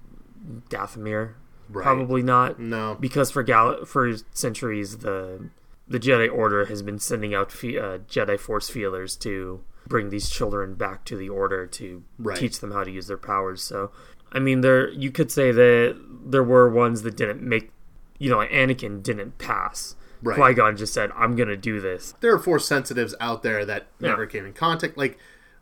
Dathomir? 0.69 1.35
Right. 1.69 1.85
Probably 1.85 2.23
not, 2.23 2.59
No. 2.59 2.97
because 2.99 3.31
for 3.31 3.43
gal- 3.43 3.85
for 3.85 4.13
centuries 4.33 4.99
the 4.99 5.49
the 5.87 5.99
Jedi 6.01 6.33
Order 6.33 6.67
has 6.67 6.83
been 6.83 6.99
sending 6.99 7.35
out 7.35 7.51
fe- 7.53 7.77
uh, 7.79 7.99
Jedi 8.09 8.39
Force 8.39 8.69
feelers 8.71 9.17
to 9.17 9.63
bring 9.89 10.11
these 10.11 10.29
children 10.31 10.75
back 10.75 11.05
to 11.07 11.17
the 11.17 11.29
Order 11.29 11.67
to 11.67 12.03
Right. 12.19 12.37
teach 12.37 12.61
them 12.61 12.71
how 12.73 12.85
to 12.85 12.91
use 12.91 13.07
their 13.09 13.17
powers. 13.17 13.61
So, 13.63 13.91
I 14.33 14.39
mean, 14.39 14.61
there 14.61 14.89
you 14.91 15.11
could 15.11 15.31
say 15.33 15.51
that 15.53 15.97
there 16.25 16.45
were 16.45 16.69
ones 16.71 17.03
that 17.03 17.17
didn't 17.17 17.43
make, 17.43 17.73
you 18.19 18.31
know, 18.31 18.39
Anakin 18.39 19.03
didn't 19.03 19.39
pass. 19.39 19.97
Right. 20.23 20.37
Qui 20.37 20.55
Gon 20.55 20.77
just 20.77 20.93
said, 20.95 21.11
"I'm 21.17 21.35
gonna 21.37 21.57
do 21.57 21.81
this." 21.81 22.15
There 22.21 22.33
are 22.35 22.39
force 22.39 22.67
sensitives 22.67 23.15
out 23.21 23.43
there 23.43 23.65
that 23.65 23.87
never 24.01 24.25
Yeah. 24.25 24.29
came 24.31 24.47
in 24.47 24.53
contact. 24.53 24.97
Like, 24.99 25.19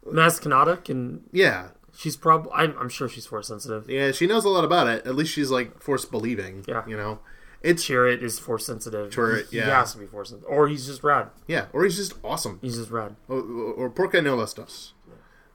Maz 0.07 0.40
Kanata 0.40 0.83
can. 0.85 1.23
yeah, 1.33 1.68
She's 1.97 2.16
probably. 2.16 2.53
I'm, 2.55 2.77
I'm 2.79 2.88
sure 2.88 3.09
she's 3.09 3.27
force 3.27 3.49
sensitive. 3.49 3.88
yeah, 3.90 4.12
she 4.12 4.27
knows 4.27 4.44
a 4.44 4.49
lot 4.49 4.64
about 4.64 4.87
it. 4.87 5.05
At 5.07 5.14
least 5.16 5.33
she's 5.33 5.51
like 5.51 5.83
force 5.83 6.05
believing. 6.05 6.64
Yeah. 6.68 6.85
you 6.87 6.97
know, 6.97 7.18
it's 7.62 7.85
Chirrut 7.87 8.23
is 8.23 8.38
force 8.38 8.64
sensitive. 8.66 9.11
Chirrut, 9.11 9.49
yeah. 9.51 9.64
He 9.64 9.71
has 9.71 9.92
to 9.92 9.99
be 9.99 10.07
force 10.07 10.29
sensitive. 10.31 10.49
Or 10.51 10.68
he's 10.68 10.87
just 10.87 11.03
rad. 11.03 11.31
yeah, 11.49 11.66
or 11.73 11.83
he's 11.85 11.97
just 11.97 12.14
awesome. 12.23 12.59
He's 12.62 12.77
just 12.77 12.90
rad. 12.92 13.16
Or, 13.29 13.40
or 13.40 13.90
Porca 13.90 14.23
no 14.23 14.37
las 14.37 14.55
dos. 14.55 14.94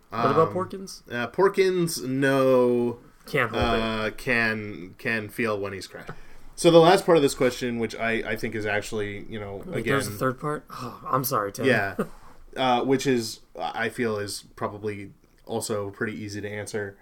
What 0.09 0.31
about 0.31 0.53
Porkins? 0.53 1.01
Uh, 1.11 1.27
Porkins 1.27 2.03
no 2.03 2.99
Can't 3.25 3.49
hold 3.49 3.63
it. 3.63 3.69
uh, 3.81 4.09
can 4.11 4.95
can 4.97 5.29
feel 5.29 5.57
when 5.59 5.71
he's 5.73 5.87
crashed. 5.87 6.11
So 6.55 6.71
the 6.71 6.79
last 6.79 7.05
part 7.05 7.17
of 7.17 7.23
this 7.23 7.35
question, 7.35 7.79
which 7.79 7.95
I, 7.95 8.11
I 8.11 8.35
think 8.35 8.55
is 8.55 8.65
actually 8.65 9.25
you 9.29 9.39
know 9.39 9.63
Wait, 9.65 9.79
again 9.79 9.93
there's 9.93 10.07
a 10.07 10.11
third 10.11 10.39
part? 10.39 10.65
Oh, 10.69 11.01
I'm 11.07 11.23
sorry, 11.23 11.51
Tim. 11.51 11.65
yeah, 11.65 11.95
uh, 12.57 12.83
which 12.83 13.07
is 13.07 13.41
I 13.57 13.89
feel 13.89 14.17
is 14.17 14.45
probably 14.55 15.11
also 15.45 15.89
pretty 15.89 16.13
easy 16.13 16.41
to 16.41 16.49
answer. 16.49 16.97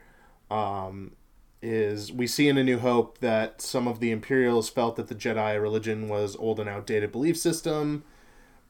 Um, 0.50 1.12
is 1.62 2.12
we 2.12 2.28
see 2.28 2.48
in 2.48 2.58
A 2.58 2.64
New 2.64 2.80
Hope 2.80 3.20
that 3.20 3.62
some 3.62 3.88
of 3.88 4.00
the 4.00 4.12
Imperials 4.12 4.70
felt 4.70 4.96
that 4.96 5.08
the 5.08 5.16
Jedi 5.16 5.62
religion 5.62 6.08
was 6.08 6.36
old 6.38 6.60
and 6.60 6.68
outdated 6.68 7.12
belief 7.12 7.38
system, 7.38 8.04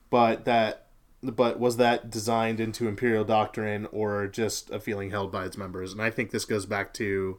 but 0.09 0.45
that 0.45 0.87
but 1.23 1.59
was 1.59 1.77
that 1.77 2.09
designed 2.09 2.59
into 2.59 2.87
Imperial 2.87 3.23
doctrine 3.23 3.87
or 3.91 4.27
just 4.27 4.71
a 4.71 4.79
feeling 4.79 5.11
held 5.11 5.31
by 5.31 5.45
its 5.45 5.57
members? 5.57 5.93
And 5.93 6.01
I 6.01 6.09
think 6.09 6.31
this 6.31 6.45
goes 6.45 6.65
back 6.65 6.93
to 6.95 7.37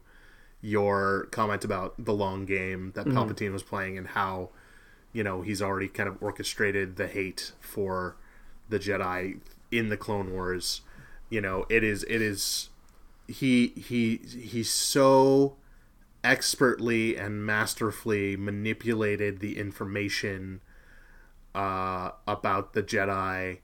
your 0.63 1.27
comment 1.31 1.65
about 1.65 1.93
the 1.99 2.13
long 2.13 2.45
game 2.45 2.93
that 2.95 3.05
Palpatine 3.05 3.51
was 3.51 3.61
playing 3.61 3.97
and 3.97 4.07
how, 4.07 4.49
you 5.11 5.21
know, 5.21 5.41
he's 5.41 5.61
already 5.61 5.89
kind 5.89 6.07
of 6.07 6.17
orchestrated 6.23 6.95
the 6.95 7.05
hate 7.05 7.51
for 7.59 8.15
the 8.69 8.79
Jedi 8.79 9.39
in 9.71 9.89
the 9.89 9.97
Clone 9.97 10.31
Wars. 10.31 10.81
You 11.29 11.41
know, 11.41 11.65
it 11.69 11.83
is 11.83 12.03
it 12.03 12.21
is 12.21 12.69
he 13.27 13.73
he 13.75 14.21
he's 14.25 14.71
so 14.71 15.57
expertly 16.23 17.17
and 17.17 17.45
masterfully 17.45 18.37
manipulated 18.37 19.41
the 19.41 19.57
information 19.57 20.61
uh, 21.53 22.11
about 22.25 22.71
the 22.71 22.81
Jedi 22.81 23.57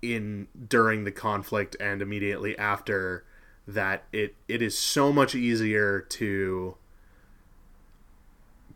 in 0.00 0.46
during 0.68 1.02
the 1.02 1.10
conflict 1.10 1.76
and 1.80 2.00
immediately 2.00 2.56
after 2.56 3.24
that 3.66 4.04
it 4.12 4.34
it 4.48 4.60
is 4.62 4.76
so 4.76 5.12
much 5.12 5.34
easier 5.34 6.00
to 6.00 6.76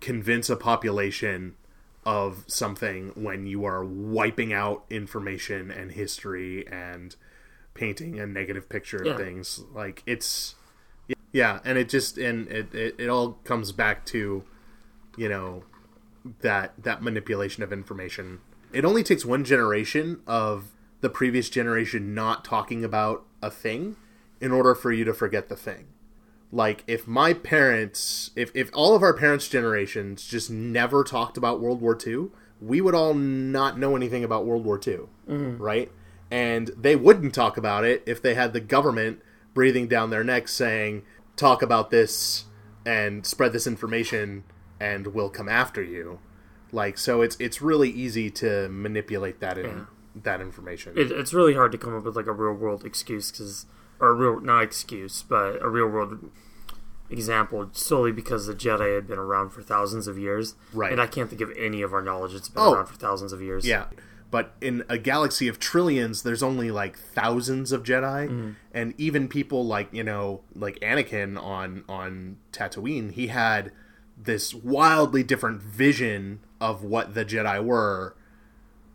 convince 0.01 0.51
a 0.51 0.57
population 0.57 1.55
of 2.05 2.45
something 2.47 3.11
when 3.15 3.47
you 3.47 3.65
are 3.65 3.85
wiping 3.85 4.53
out 4.53 4.85
information 4.91 5.71
and 5.71 5.93
history 5.93 6.67
and 6.69 7.17
painting 7.75 8.19
a 8.21 8.27
negative 8.27 8.69
picture 8.69 8.99
of 8.99 9.07
Yeah. 9.07 9.17
things. 9.17 9.65
Like 9.75 10.03
it's 10.07 10.55
yeah 11.33 11.59
and 11.65 11.77
it 11.77 11.89
just 11.89 12.17
and 12.19 12.47
it, 12.49 12.75
it 12.75 12.95
it 12.99 13.09
all 13.09 13.33
comes 13.45 13.73
back 13.73 14.07
to 14.07 14.45
you 15.17 15.29
know 15.29 15.65
that 16.41 16.75
that 16.83 17.03
manipulation 17.03 17.63
of 17.63 17.73
information. 17.73 18.41
It 18.73 18.85
only 18.85 19.03
takes 19.03 19.25
one 19.25 19.45
generation 19.45 20.21
of 20.27 20.73
the 21.01 21.09
previous 21.11 21.49
generation 21.51 22.15
not 22.15 22.45
talking 22.45 22.85
about 22.85 23.25
a 23.43 23.51
thing 23.51 23.97
in 24.41 24.53
order 24.53 24.75
for 24.75 24.93
you 24.93 25.05
to 25.05 25.15
forget 25.15 25.49
the 25.49 25.57
thing. 25.57 25.87
Like 26.53 26.85
if 26.87 27.07
my 27.07 27.33
parents 27.33 28.31
if, 28.37 28.51
if 28.55 28.71
all 28.73 28.95
of 28.95 29.03
our 29.03 29.13
parents 29.13 29.49
generations 29.49 30.27
just 30.27 30.51
never 30.51 31.03
talked 31.03 31.37
about 31.37 31.61
world 31.61 31.81
war 31.81 31.99
ii 32.07 32.29
we 32.61 32.81
would 32.81 32.95
all 32.95 33.13
not 33.13 33.79
know 33.79 33.97
anything 33.97 34.25
about 34.25 34.47
world 34.47 34.65
war 34.65 34.81
ii 34.87 34.99
mm-hmm. 35.29 35.57
right? 35.59 35.91
And 36.31 36.71
they 36.77 36.97
wouldn't 36.97 37.35
talk 37.35 37.57
about 37.57 37.85
it 37.85 38.03
if 38.07 38.23
they 38.23 38.35
had 38.35 38.53
the 38.53 38.61
government 38.61 39.21
breathing 39.55 39.87
down 39.89 40.11
their 40.11 40.25
necks 40.25 40.53
saying 40.53 41.03
talk 41.37 41.63
about 41.63 41.91
this 41.91 42.45
and 42.85 43.27
spread 43.27 43.53
this 43.53 43.67
information 43.67 44.45
and 44.79 45.09
we'll 45.09 45.31
come 45.31 45.49
after 45.49 45.83
you. 45.83 46.21
Like 46.73 46.97
so 46.97 47.23
it's 47.23 47.37
it's 47.41 47.61
really 47.61 47.91
easy 47.91 48.31
to 48.31 48.69
manipulate 48.69 49.41
that 49.41 49.59
in 49.59 49.87
that 50.23 50.41
information. 50.41 50.95
It, 50.97 51.11
it's 51.11 51.35
really 51.35 51.55
hard 51.55 51.73
to 51.73 51.79
come 51.79 51.97
up 51.97 52.05
with 52.05 52.17
like 52.17 52.27
a 52.27 52.33
real 52.33 52.55
world 52.55 52.85
excuse 52.85 53.31
because, 53.31 53.67
or 54.01 54.09
a 54.09 54.15
real 54.15 54.41
not 54.41 54.63
excuse, 54.63 55.23
but 55.23 55.63
a 55.63 55.69
real 55.69 55.89
world 55.89 56.31
example 57.09 57.69
solely 57.73 58.13
because 58.13 58.47
the 58.47 58.55
Jedi 58.55 58.95
had 58.95 59.07
been 59.07 59.19
around 59.19 59.51
for 59.51 59.63
thousands 59.63 60.07
of 60.07 60.19
years. 60.19 60.55
Right. 60.73 60.93
And 60.93 61.01
I 61.01 61.07
can't 61.07 61.29
think 61.29 61.41
of 61.41 61.53
any 61.57 61.83
of 61.83 61.93
our 61.93 62.03
knowledge 62.03 62.33
that's 62.33 62.49
been 62.49 62.63
Oh. 62.63 62.75
around 62.75 62.87
for 62.87 62.97
thousands 62.97 63.33
of 63.33 63.41
years. 63.41 63.67
Yeah, 63.67 63.87
but 64.31 64.55
in 64.61 64.85
a 64.89 64.99
galaxy 64.99 65.49
of 65.49 65.59
trillions, 65.59 66.23
there's 66.23 66.43
only 66.43 66.71
like 66.71 66.99
thousands 66.99 67.73
of 67.73 67.83
Jedi, 67.85 68.29
mm-hmm. 68.29 68.51
and 68.73 68.95
even 68.99 69.29
people 69.29 69.65
like 69.65 69.89
you 69.93 70.03
know, 70.03 70.43
like 70.55 70.79
Anakin 70.81 71.41
on 71.41 71.85
on 71.89 72.39
Tatooine, 72.53 73.13
he 73.13 73.29
had 73.29 73.73
this 74.17 74.53
wildly 74.55 75.23
different 75.23 75.63
vision 75.63 76.41
of 76.61 76.83
what 76.83 77.15
the 77.15 77.25
Jedi 77.25 77.63
were 77.63 78.17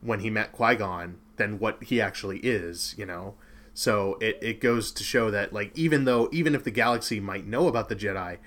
when 0.01 0.19
he 0.19 0.29
met 0.29 0.51
Qui 0.51 0.75
Gon 0.75 1.17
than 1.37 1.59
what 1.59 1.81
he 1.83 2.01
actually 2.01 2.39
is. 2.39 2.93
You 2.97 3.05
know, 3.05 3.35
so 3.73 4.17
it 4.19 4.37
it 4.41 4.61
goes 4.61 4.91
to 4.91 5.03
show 5.03 5.31
that 5.31 5.53
like 5.53 5.77
even 5.77 6.05
though 6.05 6.29
even 6.31 6.55
if 6.55 6.63
the 6.63 6.71
galaxy 6.71 7.19
might 7.19 7.45
know 7.45 7.67
about 7.67 7.89
the 7.89 7.95
Jedi, 7.95 8.37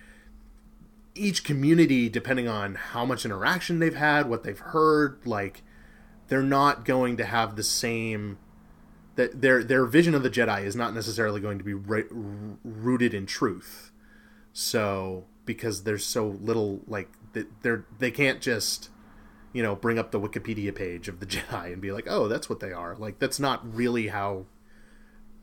each 1.15 1.45
community, 1.45 2.09
depending 2.09 2.49
on 2.49 2.75
how 2.75 3.05
much 3.05 3.25
interaction 3.25 3.79
they've 3.79 3.95
had, 3.95 4.29
what 4.29 4.43
they've 4.43 4.59
heard, 4.59 5.21
like 5.25 5.63
they're 6.29 6.43
not 6.43 6.85
going 6.85 7.17
to 7.17 7.25
have 7.25 7.57
the 7.57 7.63
same 7.63 8.39
that 9.17 9.41
their 9.41 9.63
their 9.63 9.87
vision 9.87 10.15
of 10.15 10.23
the 10.23 10.31
Jedi 10.31 10.65
is 10.65 10.77
not 10.77 10.95
necessarily 10.95 11.41
going 11.41 11.59
to 11.59 11.65
be 11.65 11.75
ri- 11.75 12.09
rooted 12.11 13.15
in 13.15 13.27
truth. 13.27 13.93
So 14.53 15.25
because 15.47 15.85
there's 15.85 16.05
so 16.05 16.27
little 16.27 16.83
like 16.87 17.09
th- 17.33 17.47
they're 17.63 17.87
they 17.99 18.11
can't 18.11 18.41
just 18.41 18.91
you 19.53 19.63
know 19.63 19.75
bring 19.75 19.99
up 19.99 20.11
the 20.11 20.21
Wikipedia 20.21 20.75
page 20.75 21.09
of 21.09 21.21
the 21.21 21.27
Jedi 21.27 21.73
and 21.73 21.81
be 21.81 21.93
like, 21.93 22.07
oh, 22.09 22.29
that's 22.29 22.51
what 22.51 22.61
they 22.61 22.73
are. 22.73 22.95
Like 22.97 23.19
that's 23.19 23.41
not 23.41 23.75
really 23.75 24.09
how 24.09 24.47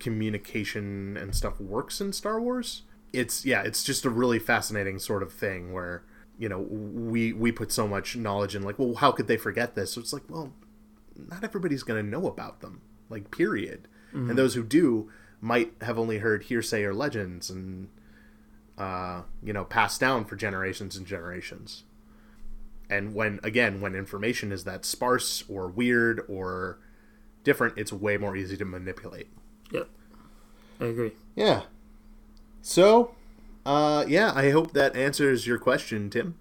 communication 0.01 1.15
and 1.15 1.33
stuff 1.35 1.59
works 1.61 2.01
in 2.01 2.11
Star 2.11 2.41
Wars. 2.41 2.81
It's 3.13 3.45
yeah, 3.45 3.61
it's 3.61 3.83
just 3.83 4.03
a 4.03 4.09
really 4.09 4.39
fascinating 4.39 4.99
sort 4.99 5.23
of 5.23 5.31
thing 5.31 5.71
where 5.71 6.03
you 6.37 6.49
know 6.49 6.59
we 6.59 7.31
we 7.33 7.51
put 7.51 7.71
so 7.71 7.87
much 7.87 8.15
knowledge 8.15 8.55
in 8.55 8.63
like, 8.63 8.79
well, 8.79 8.95
how 8.95 9.11
could 9.11 9.27
they 9.27 9.37
forget 9.37 9.75
this? 9.75 9.93
So 9.93 10.01
it's 10.01 10.11
like, 10.11 10.23
well, 10.29 10.53
not 11.15 11.43
everybody's 11.43 11.83
going 11.83 12.03
to 12.03 12.09
know 12.09 12.27
about 12.27 12.61
them, 12.61 12.81
like 13.09 13.31
period. 13.31 13.87
And 14.29 14.37
those 14.37 14.55
who 14.55 14.63
do 14.63 15.09
might 15.39 15.73
have 15.81 15.97
only 15.97 16.17
heard 16.17 16.43
hearsay 16.43 16.83
or 16.83 16.93
legends 16.93 17.49
and 17.49 17.87
uh, 18.77 19.21
you 19.43 19.53
know 19.53 19.63
passed 19.63 20.01
down 20.01 20.25
for 20.25 20.35
generations 20.35 20.97
and 20.97 21.05
generations. 21.05 21.83
And 22.89 23.13
when 23.15 23.39
again, 23.43 23.79
when 23.79 23.95
information 23.95 24.51
is 24.51 24.63
that 24.65 24.83
sparse 24.83 25.43
or 25.47 25.67
weird 25.67 26.25
or 26.27 26.79
different, 27.43 27.77
it's 27.77 27.93
way 27.93 28.17
more 28.17 28.35
easy 28.35 28.57
to 28.57 28.65
manipulate. 28.65 29.27
Yep. 29.71 29.87
I 30.79 30.85
agree. 30.85 31.11
Yeah. 31.35 31.63
So, 32.61 33.15
uh, 33.65 34.05
yeah, 34.07 34.31
I 34.35 34.49
hope 34.51 34.73
that 34.73 34.95
answers 34.95 35.47
your 35.47 35.57
question, 35.57 36.09
Tim. 36.09 36.35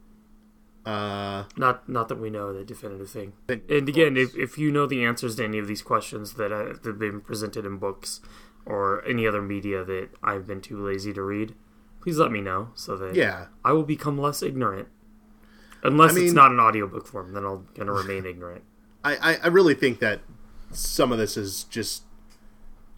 Uh, 0.85 1.45
Not 1.57 1.89
not 1.89 2.09
that 2.09 2.19
we 2.19 2.31
know 2.31 2.53
the 2.55 2.65
definitive 2.65 3.11
thing. 3.11 3.35
And 3.49 3.89
again, 3.89 4.17
if, 4.17 4.35
if 4.37 4.57
you 4.57 4.71
know 4.73 4.87
the 4.87 5.05
answers 5.05 5.37
to 5.37 5.45
any 5.45 5.59
of 5.59 5.69
these 5.69 5.83
questions 5.83 6.35
that 6.35 6.51
uh, 6.53 6.65
that 6.73 6.85
have 6.85 6.99
been 6.99 7.21
presented 7.21 7.67
in 7.67 7.77
books 7.77 8.21
or 8.65 9.07
any 9.07 9.27
other 9.27 9.43
media 9.43 9.85
that 9.85 10.09
I've 10.23 10.47
been 10.47 10.63
too 10.63 10.83
lazy 10.85 11.13
to 11.13 11.23
read, 11.23 11.55
please 12.01 12.17
let 12.17 12.33
me 12.33 12.41
know 12.41 12.71
so 12.75 12.97
that 12.97 13.15
yeah, 13.15 13.47
I 13.63 13.73
will 13.73 13.83
become 13.85 14.17
less 14.19 14.43
ignorant. 14.43 14.89
Unless 15.83 16.13
I 16.13 16.15
mean- 16.15 16.25
it's 16.25 16.35
not 16.35 16.51
an 16.51 16.59
audiobook 16.61 17.07
form, 17.07 17.35
then 17.35 17.45
I'm 17.45 17.69
gonna 17.75 17.93
remain 17.93 18.25
ignorant. 18.25 18.65
I, 19.05 19.17
I, 19.17 19.37
I 19.45 19.47
really 19.49 19.75
think 19.75 19.99
that 20.01 20.21
some 20.73 21.13
of 21.13 21.19
this 21.19 21.37
is 21.37 21.65
just 21.65 22.05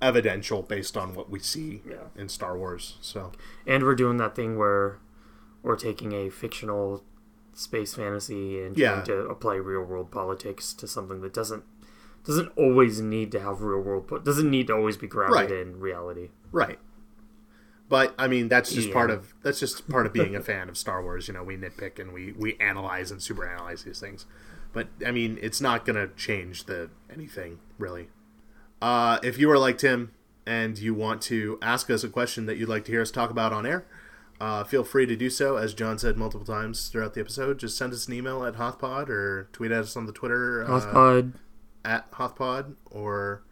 evidential 0.03 0.63
based 0.63 0.97
on 0.97 1.15
what 1.15 1.31
we 1.31 1.39
see 1.39 1.81
Yeah. 1.89 2.09
in 2.17 2.29
Star 2.29 2.59
Wars. 2.59 2.99
So, 3.01 3.33
And 3.67 3.83
we're 3.85 3.95
doing 3.95 4.17
that 4.19 4.35
thing 4.35 4.59
where 4.59 4.99
we're 5.63 5.77
taking 5.77 6.13
a 6.13 6.29
fictional 6.29 7.05
space 7.55 7.95
fantasy 7.95 8.61
and 8.63 8.77
Yeah. 8.77 8.95
trying 8.95 9.05
to 9.07 9.19
apply 9.29 9.55
real 9.57 9.83
world 9.83 10.11
politics 10.11 10.73
to 10.75 10.87
something 10.89 11.21
that 11.23 11.33
doesn't 11.33 11.65
doesn't 12.25 12.53
always 12.57 13.01
need 13.01 13.33
to 13.33 13.41
have 13.41 13.63
real 13.63 13.81
world 13.81 14.07
po- 14.07 14.19
doesn't 14.21 14.49
need 14.49 14.69
to 14.69 14.73
always 14.73 14.97
be 14.97 15.09
grounded 15.09 15.35
Right. 15.35 15.51
in 15.51 15.81
reality. 15.81 16.31
right. 16.53 16.79
But 17.89 18.15
I 18.17 18.29
mean, 18.29 18.49
that's 18.49 18.73
just 18.73 18.89
Yeah. 18.89 18.95
part 18.95 19.11
of 19.11 19.35
that's 19.43 19.61
just 19.61 19.89
part 19.89 20.07
of 20.07 20.13
being 20.13 20.35
a 20.37 20.41
fan 20.41 20.69
of 20.69 20.79
Star 20.79 21.03
Wars. 21.03 21.29
You 21.29 21.35
know, 21.35 21.43
we 21.43 21.57
nitpick 21.57 21.99
and 21.99 22.13
we 22.13 22.33
we 22.33 22.55
analyze 22.59 23.11
and 23.11 23.23
super 23.23 23.47
analyze 23.47 23.85
these 23.85 24.01
things. 24.01 24.25
But 24.73 24.89
I 25.05 25.11
mean, 25.11 25.39
it's 25.43 25.61
not 25.61 25.85
gonna 25.85 26.09
change 26.17 26.65
the 26.67 26.91
anything 27.11 27.59
really. 27.79 28.09
Uh, 28.83 29.21
if 29.23 29.39
you 29.39 29.49
are 29.49 29.59
like 29.59 29.79
Tim 29.79 30.13
and 30.45 30.77
you 30.77 30.93
want 30.93 31.23
to 31.23 31.57
ask 31.63 31.89
us 31.89 32.03
a 32.03 32.09
question 32.09 32.47
that 32.47 32.57
you'd 32.57 32.69
like 32.69 32.85
to 32.87 32.93
hear 32.93 33.01
us 33.01 33.13
talk 33.13 33.31
about 33.31 33.53
on 33.53 33.65
air, 33.65 33.87
uh, 34.41 34.65
feel 34.65 34.83
free 34.83 35.07
to 35.07 35.15
do 35.15 35.31
so. 35.31 35.57
As 35.57 35.73
John 35.73 36.01
said 36.01 36.17
multiple 36.17 36.45
times 36.45 36.89
throughout 36.89 37.15
the 37.15 37.21
episode, 37.21 37.61
just 37.61 37.79
send 37.79 37.93
us 37.93 38.09
an 38.09 38.15
email 38.15 38.45
at 38.45 38.55
Hothpod 38.55 39.09
or 39.09 39.49
tweet 39.53 39.71
at 39.71 39.83
us 39.83 39.97
on 39.97 40.07
the 40.07 40.13
Twitter 40.13 40.65
uh, 40.65 40.81
Hothpod, 40.81 41.35
at 41.85 42.11
Hothpod 42.11 42.75
or 42.91 43.45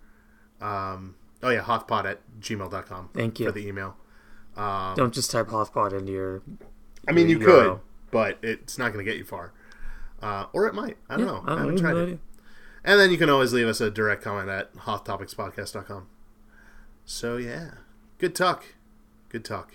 um, 0.61 1.14
oh 1.45 1.51
yeah, 1.51 1.62
Hothpod 1.62 2.07
at 2.07 2.19
gmail.com. 2.40 3.11
Thank 3.14 3.38
you. 3.38 3.47
for 3.47 3.53
the 3.53 3.66
email. 3.69 3.97
Um, 4.57 4.97
don't 4.97 5.14
just 5.14 5.31
type 5.31 5.47
Hothpod 5.47 5.93
into 5.93 6.11
your. 6.11 6.43
I 7.07 7.12
mean, 7.12 7.29
you 7.29 7.38
your 7.38 7.49
could, 7.49 7.81
but 8.11 8.38
it's 8.43 8.79
not 8.79 8.93
going 8.93 9.05
to 9.05 9.09
get 9.09 9.16
you 9.16 9.25
far. 9.25 9.53
Uh, 10.21 10.47
or 10.53 10.66
it 10.66 10.75
might. 10.75 10.97
I 11.09 11.16
don't 11.16 11.27
know. 11.27 11.45
I, 11.47 11.55
I 11.55 11.59
haven't 11.61 11.79
tried 11.79 11.93
know. 11.93 12.07
it. 12.07 12.19
And 12.85 12.99
then 12.99 13.11
you 13.11 13.19
can 13.19 13.29
always 13.29 13.53
leave 13.53 13.66
us 13.66 13.81
a 13.81 13.90
direct 13.90 14.23
comment 14.23 14.49
at 14.49 14.75
hottopicspodcast.com. 14.75 16.09
So 17.05 17.37
yeah, 17.37 17.73
good 18.19 18.35
talk. 18.35 18.64
Good 19.29 19.45
talk. 19.45 19.75